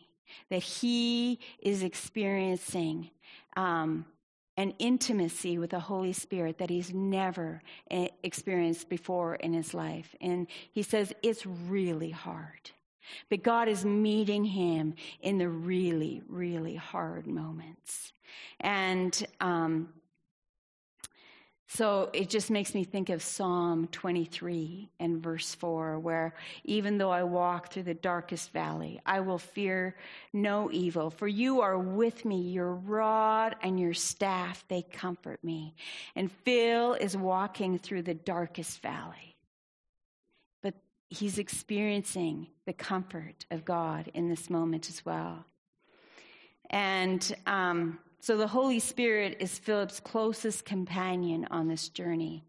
that 0.49 0.63
he 0.63 1.39
is 1.61 1.81
experiencing 1.81 3.09
um, 3.55 4.03
an 4.57 4.73
intimacy 4.79 5.57
with 5.57 5.71
the 5.71 5.79
Holy 5.79 6.13
Spirit 6.13 6.57
that 6.59 6.69
he's 6.69 6.93
never 6.93 7.61
eh, 7.89 8.07
experienced 8.23 8.89
before 8.89 9.35
in 9.35 9.53
his 9.53 9.73
life. 9.73 10.15
And 10.21 10.47
he 10.71 10.83
says 10.83 11.13
it's 11.23 11.45
really 11.45 12.11
hard. 12.11 12.71
But 13.29 13.43
God 13.43 13.67
is 13.67 13.83
meeting 13.83 14.45
him 14.45 14.95
in 15.21 15.37
the 15.37 15.49
really, 15.49 16.21
really 16.27 16.75
hard 16.75 17.27
moments. 17.27 18.13
And 18.59 19.25
um, 19.41 19.89
so 21.67 22.09
it 22.13 22.29
just 22.29 22.51
makes 22.51 22.75
me 22.75 22.83
think 22.83 23.09
of 23.09 23.21
Psalm 23.23 23.87
23 23.87 24.89
and 24.99 25.23
verse 25.23 25.55
4, 25.55 25.97
where 25.97 26.35
even 26.65 26.97
though 26.97 27.09
I 27.09 27.23
walk 27.23 27.71
through 27.71 27.83
the 27.83 27.93
darkest 27.93 28.51
valley, 28.51 29.01
I 29.05 29.21
will 29.21 29.37
fear 29.37 29.95
no 30.33 30.69
evil, 30.71 31.09
for 31.09 31.27
you 31.27 31.61
are 31.61 31.77
with 31.77 32.25
me. 32.25 32.41
Your 32.41 32.73
rod 32.73 33.55
and 33.61 33.79
your 33.79 33.93
staff, 33.93 34.63
they 34.67 34.83
comfort 34.83 35.43
me. 35.43 35.73
And 36.15 36.31
Phil 36.31 36.93
is 36.93 37.17
walking 37.17 37.79
through 37.79 38.03
the 38.03 38.13
darkest 38.13 38.81
valley, 38.81 39.35
but 40.61 40.75
he's 41.09 41.39
experiencing 41.39 42.47
the 42.65 42.73
comfort 42.73 43.45
of 43.49 43.65
God 43.65 44.11
in 44.13 44.29
this 44.29 44.49
moment 44.49 44.89
as 44.89 45.03
well. 45.05 45.45
And, 46.69 47.35
um, 47.47 47.99
so 48.23 48.37
the 48.37 48.47
Holy 48.47 48.79
Spirit 48.79 49.35
is 49.41 49.59
Philip's 49.59 49.99
closest 49.99 50.63
companion 50.63 51.45
on 51.51 51.67
this 51.67 51.89
journey, 51.89 52.45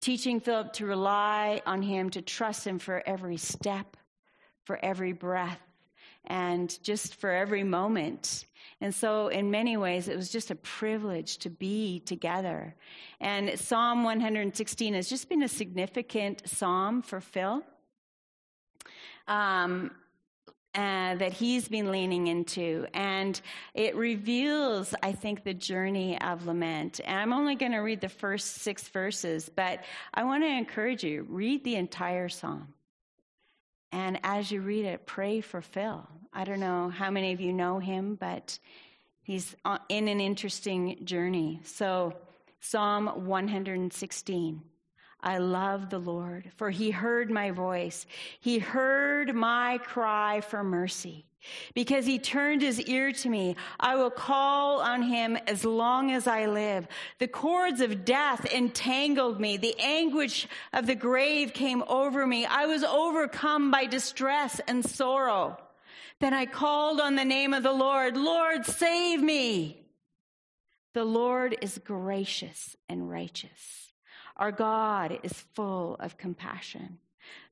teaching 0.00 0.40
Philip 0.40 0.72
to 0.72 0.86
rely 0.86 1.60
on 1.66 1.82
him, 1.82 2.08
to 2.08 2.22
trust 2.22 2.66
him 2.66 2.78
for 2.78 3.02
every 3.04 3.36
step, 3.36 3.98
for 4.64 4.82
every 4.82 5.12
breath, 5.12 5.60
and 6.24 6.82
just 6.82 7.16
for 7.16 7.30
every 7.30 7.62
moment. 7.62 8.46
And 8.80 8.94
so, 8.94 9.28
in 9.28 9.50
many 9.50 9.76
ways, 9.76 10.08
it 10.08 10.16
was 10.16 10.30
just 10.30 10.50
a 10.50 10.54
privilege 10.54 11.36
to 11.40 11.50
be 11.50 12.00
together. 12.00 12.74
And 13.20 13.60
Psalm 13.60 14.04
116 14.04 14.94
has 14.94 15.06
just 15.06 15.28
been 15.28 15.42
a 15.42 15.48
significant 15.48 16.48
psalm 16.48 17.02
for 17.02 17.20
Phil. 17.20 17.62
Um, 19.28 19.90
uh, 20.74 21.16
that 21.16 21.32
he's 21.32 21.68
been 21.68 21.90
leaning 21.90 22.28
into. 22.28 22.86
And 22.94 23.40
it 23.74 23.96
reveals, 23.96 24.94
I 25.02 25.12
think, 25.12 25.42
the 25.42 25.54
journey 25.54 26.20
of 26.20 26.46
lament. 26.46 27.00
And 27.04 27.18
I'm 27.18 27.32
only 27.32 27.56
going 27.56 27.72
to 27.72 27.78
read 27.78 28.00
the 28.00 28.08
first 28.08 28.56
six 28.56 28.86
verses, 28.88 29.50
but 29.54 29.84
I 30.14 30.24
want 30.24 30.44
to 30.44 30.48
encourage 30.48 31.02
you 31.02 31.26
read 31.28 31.64
the 31.64 31.76
entire 31.76 32.28
psalm. 32.28 32.74
And 33.92 34.20
as 34.22 34.50
you 34.52 34.60
read 34.60 34.84
it, 34.84 35.06
pray 35.06 35.40
for 35.40 35.60
Phil. 35.60 36.06
I 36.32 36.44
don't 36.44 36.60
know 36.60 36.88
how 36.88 37.10
many 37.10 37.32
of 37.32 37.40
you 37.40 37.52
know 37.52 37.80
him, 37.80 38.14
but 38.14 38.58
he's 39.22 39.56
in 39.88 40.06
an 40.06 40.20
interesting 40.20 41.04
journey. 41.04 41.60
So, 41.64 42.14
Psalm 42.60 43.26
116. 43.26 44.62
I 45.22 45.38
love 45.38 45.90
the 45.90 45.98
Lord, 45.98 46.50
for 46.56 46.70
he 46.70 46.90
heard 46.90 47.30
my 47.30 47.50
voice. 47.50 48.06
He 48.40 48.58
heard 48.58 49.34
my 49.34 49.78
cry 49.78 50.40
for 50.40 50.64
mercy. 50.64 51.26
Because 51.74 52.04
he 52.04 52.18
turned 52.18 52.60
his 52.60 52.80
ear 52.82 53.12
to 53.12 53.28
me, 53.28 53.56
I 53.78 53.96
will 53.96 54.10
call 54.10 54.80
on 54.80 55.02
him 55.02 55.38
as 55.46 55.64
long 55.64 56.10
as 56.10 56.26
I 56.26 56.46
live. 56.46 56.86
The 57.18 57.28
cords 57.28 57.80
of 57.80 58.04
death 58.04 58.44
entangled 58.52 59.40
me. 59.40 59.56
The 59.56 59.74
anguish 59.78 60.46
of 60.72 60.86
the 60.86 60.94
grave 60.94 61.54
came 61.54 61.82
over 61.86 62.26
me. 62.26 62.44
I 62.44 62.66
was 62.66 62.84
overcome 62.84 63.70
by 63.70 63.86
distress 63.86 64.60
and 64.66 64.84
sorrow. 64.84 65.58
Then 66.20 66.34
I 66.34 66.44
called 66.44 67.00
on 67.00 67.14
the 67.14 67.24
name 67.24 67.54
of 67.54 67.62
the 67.62 67.72
Lord. 67.72 68.18
Lord, 68.18 68.66
save 68.66 69.22
me. 69.22 69.78
The 70.92 71.04
Lord 71.04 71.56
is 71.62 71.78
gracious 71.78 72.76
and 72.88 73.10
righteous 73.10 73.89
our 74.40 74.50
God 74.50 75.20
is 75.22 75.32
full 75.54 75.96
of 76.00 76.16
compassion. 76.16 76.98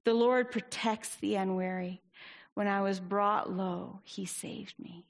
The 0.05 0.15
Lord 0.15 0.51
protects 0.51 1.15
the 1.17 1.35
unwary. 1.35 2.01
When 2.55 2.67
I 2.67 2.81
was 2.81 2.99
brought 2.99 3.53
low, 3.53 4.01
he 4.03 4.25
saved 4.25 4.75
me. 4.81 5.05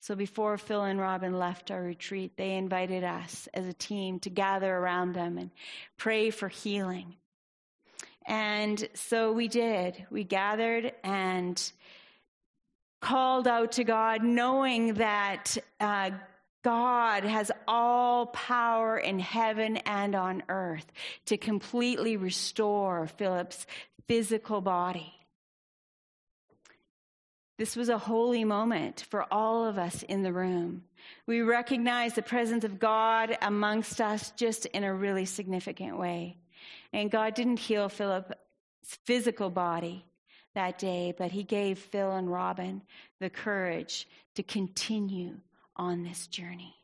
So 0.00 0.14
before 0.14 0.58
Phil 0.58 0.82
and 0.82 0.98
Robin 0.98 1.38
left 1.38 1.70
our 1.70 1.82
retreat, 1.82 2.32
they 2.36 2.56
invited 2.56 3.04
us 3.04 3.48
as 3.54 3.66
a 3.66 3.72
team 3.72 4.18
to 4.20 4.30
gather 4.30 4.74
around 4.74 5.14
them 5.14 5.38
and 5.38 5.50
pray 5.96 6.30
for 6.30 6.48
healing. 6.48 7.14
And 8.26 8.88
so 8.94 9.32
we 9.32 9.48
did. 9.48 10.06
We 10.10 10.24
gathered 10.24 10.92
and 11.02 11.62
called 13.00 13.46
out 13.46 13.72
to 13.72 13.84
God, 13.84 14.22
knowing 14.22 14.94
that 14.94 15.58
uh, 15.78 16.10
God 16.64 17.24
has 17.24 17.52
all 17.68 18.26
power 18.26 18.96
in 18.96 19.18
heaven 19.18 19.76
and 19.76 20.14
on 20.14 20.42
earth 20.48 20.86
to 21.26 21.36
completely 21.36 22.16
restore 22.16 23.06
Philip's 23.06 23.66
physical 24.08 24.62
body. 24.62 25.12
This 27.58 27.76
was 27.76 27.90
a 27.90 27.98
holy 27.98 28.44
moment 28.44 29.04
for 29.10 29.26
all 29.30 29.66
of 29.66 29.78
us 29.78 30.02
in 30.02 30.22
the 30.22 30.32
room. 30.32 30.84
We 31.26 31.42
recognize 31.42 32.14
the 32.14 32.22
presence 32.22 32.64
of 32.64 32.80
God 32.80 33.36
amongst 33.42 34.00
us 34.00 34.32
just 34.34 34.64
in 34.66 34.84
a 34.84 34.94
really 34.94 35.26
significant 35.26 35.98
way. 35.98 36.38
And 36.94 37.10
God 37.10 37.34
didn't 37.34 37.58
heal 37.58 37.90
Philip's 37.90 38.34
physical 39.04 39.50
body 39.50 40.04
that 40.54 40.78
day, 40.78 41.14
but 41.16 41.30
he 41.30 41.42
gave 41.42 41.78
Phil 41.78 42.10
and 42.12 42.32
Robin 42.32 42.82
the 43.20 43.30
courage 43.30 44.08
to 44.34 44.42
continue 44.42 45.36
on 45.76 46.02
this 46.02 46.26
journey, 46.26 46.74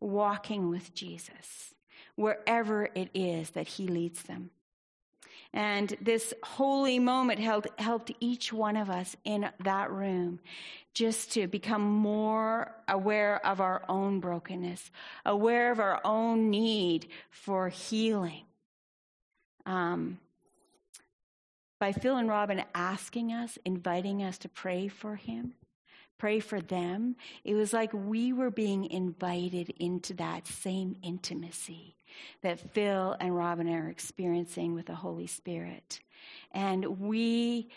walking 0.00 0.70
with 0.70 0.94
Jesus 0.94 1.74
wherever 2.16 2.88
it 2.94 3.10
is 3.14 3.50
that 3.50 3.66
he 3.66 3.86
leads 3.86 4.22
them. 4.24 4.50
And 5.52 5.96
this 6.00 6.32
holy 6.44 6.98
moment 6.98 7.40
helped, 7.40 7.80
helped 7.80 8.12
each 8.20 8.52
one 8.52 8.76
of 8.76 8.88
us 8.88 9.16
in 9.24 9.48
that 9.64 9.90
room 9.90 10.38
just 10.94 11.32
to 11.32 11.46
become 11.46 11.82
more 11.82 12.72
aware 12.86 13.44
of 13.44 13.60
our 13.60 13.82
own 13.88 14.20
brokenness, 14.20 14.90
aware 15.24 15.72
of 15.72 15.80
our 15.80 16.00
own 16.04 16.50
need 16.50 17.08
for 17.30 17.68
healing. 17.68 18.44
Um, 19.66 20.18
by 21.80 21.92
Phil 21.92 22.16
and 22.16 22.28
Robin 22.28 22.62
asking 22.74 23.32
us, 23.32 23.58
inviting 23.64 24.22
us 24.22 24.38
to 24.38 24.48
pray 24.48 24.88
for 24.88 25.16
him, 25.16 25.54
pray 26.20 26.38
for 26.38 26.60
them, 26.60 27.16
it 27.44 27.54
was 27.54 27.72
like 27.72 27.90
we 27.94 28.30
were 28.34 28.50
being 28.50 28.84
invited 28.84 29.70
into 29.80 30.12
that 30.12 30.46
same 30.46 30.94
intimacy 31.02 31.96
that 32.42 32.74
Phil 32.74 33.16
and 33.18 33.34
Robin 33.34 33.66
are 33.70 33.88
experiencing 33.88 34.74
with 34.74 34.84
the 34.84 34.94
Holy 34.94 35.26
Spirit. 35.26 36.00
And 36.52 37.00
we, 37.00 37.70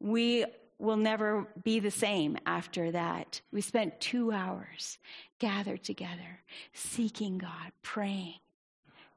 we 0.00 0.46
will 0.78 0.96
never 0.96 1.46
be 1.62 1.78
the 1.78 1.90
same 1.90 2.38
after 2.46 2.90
that. 2.90 3.42
We 3.52 3.60
spent 3.60 4.00
two 4.00 4.32
hours 4.32 4.96
gathered 5.38 5.84
together, 5.84 6.40
seeking 6.72 7.36
God, 7.36 7.72
praying, 7.82 8.40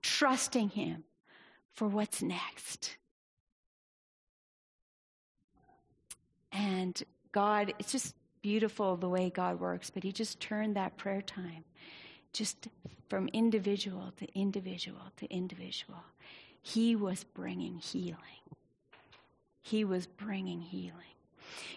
trusting 0.01 0.71
Him 0.71 1.05
for 1.71 1.87
what's 1.87 2.21
next. 2.21 2.97
And 6.51 7.01
God, 7.31 7.73
it's 7.79 7.93
just 7.93 8.13
beautiful 8.41 8.95
the 8.95 9.09
way 9.09 9.29
God 9.29 9.59
works, 9.59 9.89
but 9.89 10.03
He 10.03 10.11
just 10.11 10.39
turned 10.39 10.75
that 10.75 10.97
prayer 10.97 11.21
time 11.21 11.63
just 12.33 12.67
from 13.09 13.27
individual 13.33 14.13
to 14.17 14.27
individual 14.37 15.11
to 15.17 15.31
individual. 15.33 16.03
He 16.61 16.95
was 16.95 17.23
bringing 17.23 17.75
healing. 17.75 18.17
He 19.61 19.83
was 19.83 20.07
bringing 20.07 20.61
healing 20.61 20.95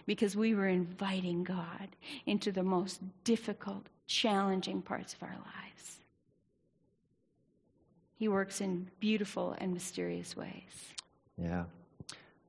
because 0.06 0.36
we 0.36 0.54
were 0.54 0.68
inviting 0.68 1.42
God 1.42 1.88
into 2.26 2.52
the 2.52 2.62
most 2.62 3.00
difficult, 3.24 3.86
challenging 4.06 4.82
parts 4.82 5.14
of 5.14 5.22
our 5.22 5.36
lives. 5.36 5.98
He 8.16 8.28
works 8.28 8.60
in 8.60 8.90
beautiful 9.00 9.56
and 9.58 9.74
mysterious 9.74 10.36
ways. 10.36 10.92
Yeah. 11.36 11.64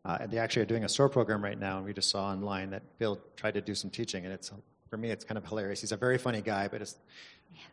Uh, 0.05 0.27
they 0.27 0.37
actually 0.37 0.61
are 0.61 0.67
doing 0.67 0.83
a 0.83 0.89
SOAR 0.89 1.09
program 1.09 1.43
right 1.43 1.59
now, 1.59 1.77
and 1.77 1.85
we 1.85 1.91
just 1.91 2.09
saw 2.11 2.27
online 2.27 2.69
that 2.69 2.83
Bill 2.99 3.19
tried 3.35 3.55
to 3.55 3.61
do 3.61 3.73
some 3.73 3.89
teaching, 3.89 4.23
and 4.23 4.33
it's 4.33 4.51
for 4.89 4.97
me, 4.97 5.09
it's 5.09 5.25
kind 5.25 5.37
of 5.37 5.45
hilarious. 5.45 5.81
He's 5.81 5.91
a 5.91 5.97
very 5.97 6.17
funny 6.17 6.41
guy, 6.41 6.67
but 6.67 6.81
it's, 6.81 6.95
yes. 7.53 7.65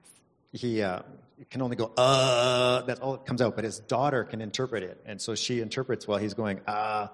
he 0.53 0.83
uh, 0.83 1.03
can 1.51 1.62
only 1.62 1.77
go 1.77 1.92
uh. 1.97 2.83
That's 2.83 3.01
all 3.01 3.12
that 3.12 3.27
comes 3.27 3.42
out. 3.42 3.55
But 3.55 3.64
his 3.64 3.81
daughter 3.81 4.25
can 4.25 4.40
interpret 4.40 4.83
it, 4.83 5.01
and 5.07 5.21
so 5.21 5.35
she 5.35 5.61
interprets 5.61 6.09
while 6.09 6.18
he's 6.18 6.35
going 6.35 6.61
uh. 6.66 7.09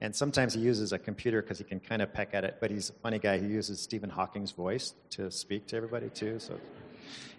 And 0.00 0.14
sometimes 0.14 0.54
he 0.54 0.60
uses 0.60 0.92
a 0.92 0.98
computer 0.98 1.42
because 1.42 1.58
he 1.58 1.64
can 1.64 1.80
kind 1.80 2.00
of 2.00 2.12
peck 2.12 2.30
at 2.32 2.44
it. 2.44 2.58
But 2.60 2.70
he's 2.70 2.90
a 2.90 2.94
funny 2.94 3.18
guy. 3.18 3.38
He 3.38 3.46
uses 3.46 3.80
Stephen 3.80 4.08
Hawking's 4.08 4.52
voice 4.52 4.94
to 5.10 5.30
speak 5.30 5.66
to 5.68 5.76
everybody 5.76 6.08
too. 6.10 6.38
So, 6.38 6.58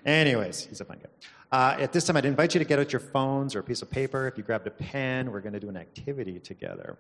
anyways, 0.06 0.66
he's 0.66 0.82
a 0.82 0.86
fun 0.86 1.00
guy. 1.02 1.10
Uh, 1.52 1.82
at 1.82 1.92
this 1.92 2.06
time, 2.06 2.16
I'd 2.16 2.26
invite 2.26 2.54
you 2.54 2.60
to 2.60 2.66
get 2.66 2.80
out 2.80 2.94
your 2.94 3.02
phones 3.02 3.56
or 3.56 3.60
a 3.60 3.64
piece 3.64 3.82
of 3.82 3.90
paper. 3.90 4.28
If 4.28 4.38
you 4.38 4.44
grabbed 4.44 4.68
a 4.68 4.72
pen, 4.72 5.32
we're 5.32 5.42
going 5.42 5.54
to 5.54 5.60
do 5.60 5.68
an 5.68 5.76
activity 5.76 6.40
together. 6.40 6.98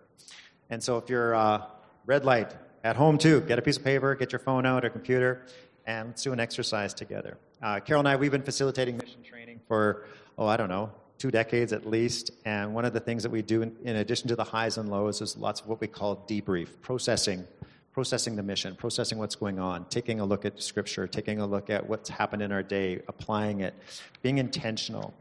And 0.70 0.84
so 0.84 0.98
if 0.98 1.10
you're 1.10 1.34
uh, 1.34 1.64
red 2.06 2.26
light 2.26 2.54
at 2.84 2.96
home 2.98 3.18
too, 3.18 3.42
get 3.42 3.60
a 3.60 3.62
piece 3.62 3.78
of 3.78 3.84
paper, 3.84 4.14
get 4.16 4.32
your 4.34 4.40
phone 4.40 4.66
out 4.66 4.84
or 4.84 4.90
computer, 4.90 5.46
and 5.86 6.10
let's 6.10 6.24
do 6.24 6.34
an 6.34 6.40
exercise 6.40 6.94
together. 6.94 7.38
Uh, 7.62 7.80
Carol 7.80 8.00
and 8.00 8.08
I, 8.08 8.16
we've 8.18 8.32
been 8.32 8.42
facilitating 8.42 8.98
mission 8.98 9.24
training 9.24 9.62
for, 9.68 10.06
oh, 10.38 10.48
I 10.48 10.58
don't 10.58 10.70
know, 10.70 10.92
two 11.18 11.32
decades 11.32 11.72
at 11.72 11.86
least. 11.86 12.32
And 12.44 12.74
one 12.74 12.84
of 12.84 12.94
the 12.94 13.00
things 13.00 13.24
that 13.24 13.32
we 13.32 13.42
do, 13.42 13.62
in, 13.62 13.76
in 13.84 13.96
addition 13.98 14.28
to 14.30 14.36
the 14.36 14.44
highs 14.44 14.78
and 14.78 14.90
lows, 14.90 15.22
is 15.22 15.38
lots 15.38 15.62
of 15.62 15.68
what 15.68 15.80
we 15.80 15.88
call 15.88 16.26
debrief, 16.28 16.70
processing 16.82 17.48
processing 17.94 18.36
the 18.36 18.44
mission, 18.44 18.76
processing 18.76 19.18
what's 19.18 19.36
going 19.36 19.60
on, 19.60 19.86
taking 19.90 20.20
a 20.20 20.26
look 20.26 20.46
at 20.46 20.62
scripture, 20.62 21.08
taking 21.08 21.40
a 21.40 21.46
look 21.46 21.70
at 21.70 21.88
what's 21.88 22.10
happened 22.10 22.42
in 22.42 22.52
our 22.52 22.64
day, 22.64 23.02
applying 23.08 23.62
it, 23.62 23.74
being 24.22 24.38
intentional. 24.38 25.14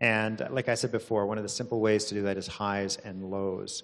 And 0.00 0.46
like 0.50 0.68
I 0.68 0.74
said 0.74 0.92
before, 0.92 1.26
one 1.26 1.38
of 1.38 1.44
the 1.44 1.48
simple 1.48 1.80
ways 1.80 2.04
to 2.06 2.14
do 2.14 2.22
that 2.22 2.36
is 2.36 2.46
highs 2.46 2.96
and 2.98 3.30
lows. 3.30 3.82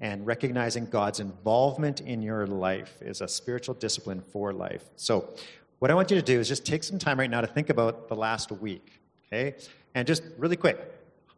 And 0.00 0.26
recognizing 0.26 0.86
God's 0.86 1.20
involvement 1.20 2.00
in 2.00 2.22
your 2.22 2.46
life 2.46 2.96
is 3.00 3.20
a 3.20 3.28
spiritual 3.28 3.74
discipline 3.76 4.20
for 4.32 4.52
life. 4.52 4.84
So, 4.96 5.28
what 5.78 5.90
I 5.90 5.94
want 5.94 6.10
you 6.10 6.16
to 6.16 6.22
do 6.22 6.38
is 6.38 6.48
just 6.48 6.64
take 6.64 6.84
some 6.84 6.98
time 6.98 7.18
right 7.18 7.30
now 7.30 7.40
to 7.40 7.46
think 7.46 7.68
about 7.68 8.08
the 8.08 8.14
last 8.14 8.52
week, 8.52 9.00
okay? 9.26 9.56
And 9.96 10.06
just 10.06 10.22
really 10.38 10.56
quick, 10.56 10.78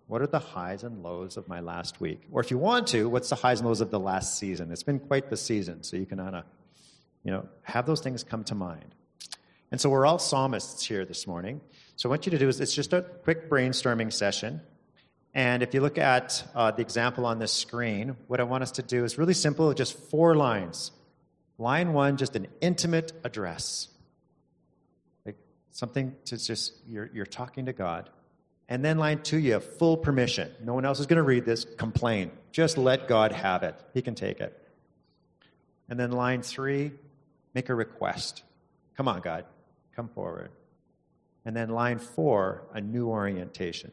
what 0.06 0.20
are 0.20 0.26
the 0.26 0.38
highs 0.38 0.84
and 0.84 1.02
lows 1.02 1.36
of 1.36 1.48
my 1.48 1.60
last 1.60 2.00
week? 2.00 2.22
Or 2.30 2.40
if 2.40 2.50
you 2.50 2.58
want 2.58 2.88
to, 2.88 3.08
what's 3.08 3.30
the 3.30 3.36
highs 3.36 3.60
and 3.60 3.68
lows 3.68 3.80
of 3.80 3.90
the 3.90 4.00
last 4.00 4.38
season? 4.38 4.70
It's 4.70 4.82
been 4.82 5.00
quite 5.00 5.30
the 5.30 5.36
season, 5.36 5.82
so 5.82 5.96
you 5.96 6.06
can 6.06 6.18
kind 6.18 6.36
of, 6.36 6.44
you 7.22 7.30
know, 7.30 7.48
have 7.62 7.86
those 7.86 8.00
things 8.00 8.22
come 8.22 8.44
to 8.44 8.54
mind. 8.54 8.94
And 9.70 9.80
so 9.80 9.88
we're 9.88 10.06
all 10.06 10.18
psalmists 10.18 10.84
here 10.84 11.04
this 11.04 11.26
morning. 11.26 11.60
So 11.96 12.08
what 12.08 12.12
I 12.12 12.16
want 12.16 12.26
you 12.26 12.30
to 12.30 12.38
do 12.38 12.48
is 12.48 12.60
it's 12.60 12.74
just 12.74 12.92
a 12.92 13.02
quick 13.02 13.48
brainstorming 13.48 14.12
session. 14.12 14.60
And 15.32 15.62
if 15.62 15.74
you 15.74 15.80
look 15.80 15.98
at 15.98 16.44
uh, 16.54 16.70
the 16.70 16.82
example 16.82 17.26
on 17.26 17.38
this 17.38 17.52
screen, 17.52 18.16
what 18.28 18.38
I 18.40 18.44
want 18.44 18.62
us 18.62 18.72
to 18.72 18.82
do 18.82 19.04
is 19.04 19.18
really 19.18 19.34
simple, 19.34 19.72
just 19.74 19.98
four 20.10 20.36
lines. 20.36 20.92
Line 21.58 21.92
one, 21.92 22.16
just 22.16 22.36
an 22.36 22.46
intimate 22.60 23.12
address. 23.24 23.88
Like 25.24 25.36
something 25.70 26.14
to 26.26 26.36
just, 26.36 26.74
you're, 26.86 27.10
you're 27.12 27.26
talking 27.26 27.66
to 27.66 27.72
God. 27.72 28.10
And 28.68 28.84
then 28.84 28.98
line 28.98 29.22
two, 29.22 29.38
you 29.38 29.52
have 29.52 29.64
full 29.64 29.96
permission. 29.96 30.50
No 30.62 30.74
one 30.74 30.84
else 30.84 31.00
is 31.00 31.06
going 31.06 31.18
to 31.18 31.22
read 31.22 31.44
this. 31.44 31.64
Complain. 31.64 32.30
Just 32.50 32.78
let 32.78 33.08
God 33.08 33.32
have 33.32 33.62
it. 33.62 33.78
He 33.92 34.00
can 34.00 34.14
take 34.14 34.40
it. 34.40 34.58
And 35.88 36.00
then 36.00 36.12
line 36.12 36.42
three, 36.42 36.92
make 37.52 37.68
a 37.68 37.74
request. 37.74 38.42
Come 38.96 39.06
on, 39.08 39.20
God. 39.20 39.44
Come 39.94 40.08
forward. 40.08 40.50
And 41.44 41.54
then 41.54 41.68
line 41.68 41.98
four, 41.98 42.62
a 42.72 42.80
new 42.80 43.08
orientation. 43.08 43.92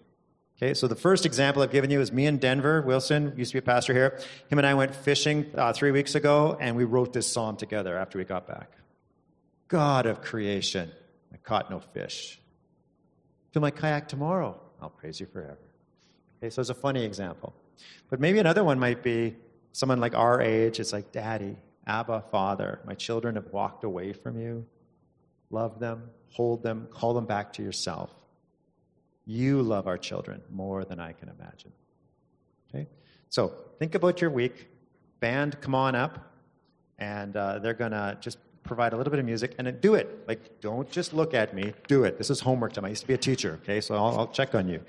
Okay, 0.58 0.74
so 0.74 0.88
the 0.88 0.96
first 0.96 1.26
example 1.26 1.64
I've 1.64 1.72
given 1.72 1.90
you 1.90 2.00
is 2.02 2.12
me 2.12 2.28
in 2.28 2.38
Denver. 2.38 2.82
Wilson 2.82 3.34
used 3.36 3.52
to 3.52 3.56
be 3.56 3.60
a 3.60 3.64
pastor 3.64 3.94
here. 3.94 4.20
Him 4.48 4.60
and 4.60 4.68
I 4.68 4.76
went 4.76 4.96
fishing 4.96 5.48
uh, 5.56 5.74
three 5.74 5.92
weeks 5.92 6.16
ago, 6.16 6.56
and 6.62 6.78
we 6.78 6.84
wrote 6.84 7.14
this 7.14 7.28
psalm 7.28 7.58
together 7.58 7.98
after 7.98 8.20
we 8.20 8.26
got 8.26 8.48
back. 8.48 8.72
God 9.68 10.06
of 10.06 10.22
creation, 10.22 10.92
I 11.34 11.38
caught 11.38 11.72
no 11.72 11.80
fish 11.80 12.41
Fill 13.52 13.62
my 13.62 13.72
kayak 13.72 14.08
tomorrow. 14.08 14.60
I'll 14.82 14.90
praise 14.90 15.20
you 15.20 15.26
forever. 15.26 15.58
Okay, 16.38 16.50
so 16.50 16.62
it's 16.62 16.70
a 16.70 16.76
funny 16.76 17.04
example. 17.04 17.54
But 18.10 18.20
maybe 18.20 18.40
another 18.40 18.64
one 18.64 18.80
might 18.80 19.04
be 19.04 19.36
someone 19.74 20.00
like 20.00 20.16
our 20.16 20.42
age. 20.42 20.80
It's 20.80 20.94
like, 20.94 21.12
Daddy, 21.12 21.56
Abba, 21.86 22.24
Father, 22.32 22.80
my 22.86 22.96
children 22.96 23.36
have 23.36 23.52
walked 23.52 23.84
away 23.84 24.14
from 24.14 24.40
you. 24.40 24.66
Love 25.50 25.80
them, 25.80 26.10
hold 26.30 26.64
them, 26.64 26.88
call 26.92 27.14
them 27.14 27.26
back 27.26 27.52
to 27.54 27.64
yourself. 27.64 28.10
You 29.26 29.62
love 29.62 29.88
our 29.88 29.98
children 29.98 30.42
more 30.50 30.86
than 30.86 31.00
I 31.00 31.12
can 31.14 31.30
imagine. 31.30 31.72
Okay? 32.70 32.88
So 33.30 33.54
think 33.80 33.96
about 33.96 34.22
your 34.22 34.30
week. 34.30 34.68
Band, 35.20 35.60
come 35.62 35.76
on 35.76 35.96
up. 35.96 36.34
And 36.98 37.36
uh, 37.36 37.60
they're 37.60 37.74
going 37.74 37.92
to 37.92 38.18
just 38.22 38.38
provide 38.72 38.94
a 38.94 38.96
little 38.96 39.12
bit 39.12 39.20
of 39.20 39.26
music 39.26 39.54
and 39.58 39.68
then 39.68 39.78
do 39.82 39.96
it. 39.96 40.24
Like, 40.30 40.62
don't 40.62 40.90
just 40.90 41.14
look 41.14 41.34
at 41.34 41.54
me, 41.54 41.74
do 41.90 42.06
it. 42.06 42.18
This 42.18 42.30
is 42.30 42.40
homework 42.40 42.72
time. 42.72 42.86
I 42.86 42.88
used 42.88 43.02
to 43.02 43.08
be 43.08 43.14
a 43.14 43.18
teacher, 43.18 43.60
okay? 43.64 43.82
So 43.82 43.96
I'll, 43.96 44.20
I'll 44.20 44.28
check 44.28 44.56
on 44.56 44.70
you. 44.70 44.80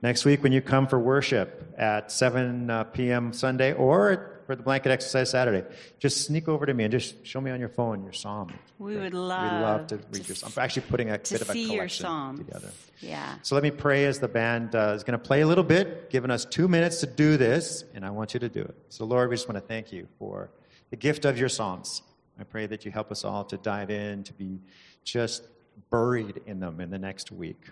Next 0.00 0.24
week, 0.24 0.42
when 0.42 0.52
you 0.52 0.62
come 0.62 0.86
for 0.86 0.98
worship 0.98 1.74
at 1.76 2.10
7 2.10 2.70
uh, 2.70 2.84
p.m. 2.84 3.34
Sunday 3.34 3.74
or 3.74 4.40
for 4.46 4.56
the 4.56 4.62
blanket 4.62 4.90
exercise 4.90 5.28
Saturday, 5.28 5.66
just 5.98 6.24
sneak 6.24 6.48
over 6.48 6.64
to 6.64 6.72
me 6.72 6.84
and 6.84 6.90
just 6.90 7.26
show 7.26 7.42
me 7.42 7.50
on 7.50 7.60
your 7.60 7.68
phone 7.68 8.04
your 8.04 8.14
psalm. 8.14 8.54
We 8.78 8.94
Great. 8.94 9.02
would 9.02 9.12
We'd 9.12 9.18
love 9.18 9.62
love 9.62 9.86
to 9.88 9.98
to 9.98 10.04
read 10.12 10.26
your 10.26 10.34
psalm. 10.34 10.52
I'm 10.56 10.62
actually 10.64 10.86
putting 10.88 11.10
a 11.10 11.18
bit 11.18 11.42
of 11.42 11.50
a 11.50 11.52
collection 11.52 12.38
together. 12.38 12.70
Yeah. 13.00 13.34
So 13.42 13.54
let 13.54 13.64
me 13.64 13.70
pray 13.70 14.06
as 14.06 14.18
the 14.18 14.28
band 14.28 14.74
uh, 14.74 14.94
is 14.96 15.04
going 15.04 15.18
to 15.18 15.22
play 15.22 15.42
a 15.42 15.46
little 15.46 15.64
bit, 15.64 16.08
giving 16.08 16.30
us 16.30 16.46
two 16.46 16.68
minutes 16.68 17.00
to 17.00 17.06
do 17.06 17.36
this, 17.36 17.84
and 17.94 18.02
I 18.02 18.10
want 18.10 18.32
you 18.32 18.40
to 18.40 18.48
do 18.48 18.62
it. 18.62 18.74
So, 18.88 19.04
Lord, 19.04 19.28
we 19.28 19.36
just 19.36 19.46
want 19.46 19.56
to 19.56 19.66
thank 19.66 19.92
you 19.92 20.08
for 20.18 20.48
the 20.88 20.96
gift 20.96 21.26
of 21.26 21.36
your 21.36 21.50
Psalms. 21.50 22.00
I 22.38 22.44
pray 22.44 22.66
that 22.66 22.84
you 22.84 22.90
help 22.90 23.10
us 23.10 23.24
all 23.24 23.44
to 23.44 23.56
dive 23.56 23.90
in, 23.90 24.22
to 24.24 24.32
be 24.32 24.60
just 25.04 25.48
buried 25.90 26.40
in 26.46 26.60
them 26.60 26.80
in 26.80 26.90
the 26.90 26.98
next 26.98 27.32
week. 27.32 27.70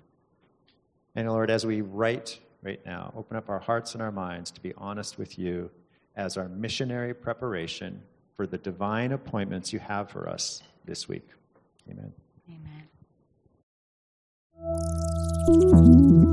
And 1.15 1.29
Lord, 1.29 1.51
as 1.51 1.65
we 1.65 1.81
write 1.81 2.39
right 2.63 2.81
now, 2.85 3.13
open 3.17 3.37
up 3.37 3.49
our 3.49 3.61
hearts 3.61 3.95
and 3.95 4.03
our 4.03 4.13
minds 4.13 4.51
to 4.53 4.61
be 4.61 4.73
honest 4.77 5.19
with 5.19 5.39
you 5.39 5.71
as 6.17 6.37
our 6.37 6.49
missionary 6.49 7.15
preparation 7.15 8.03
for 8.37 8.47
the 8.47 8.59
divine 8.59 9.13
appointments 9.13 9.73
you 9.73 9.79
have 9.79 10.11
for 10.11 10.29
us 10.29 10.63
this 10.85 11.09
week. 11.09 11.29
Amen. 11.91 12.13
Amen. 15.47 16.24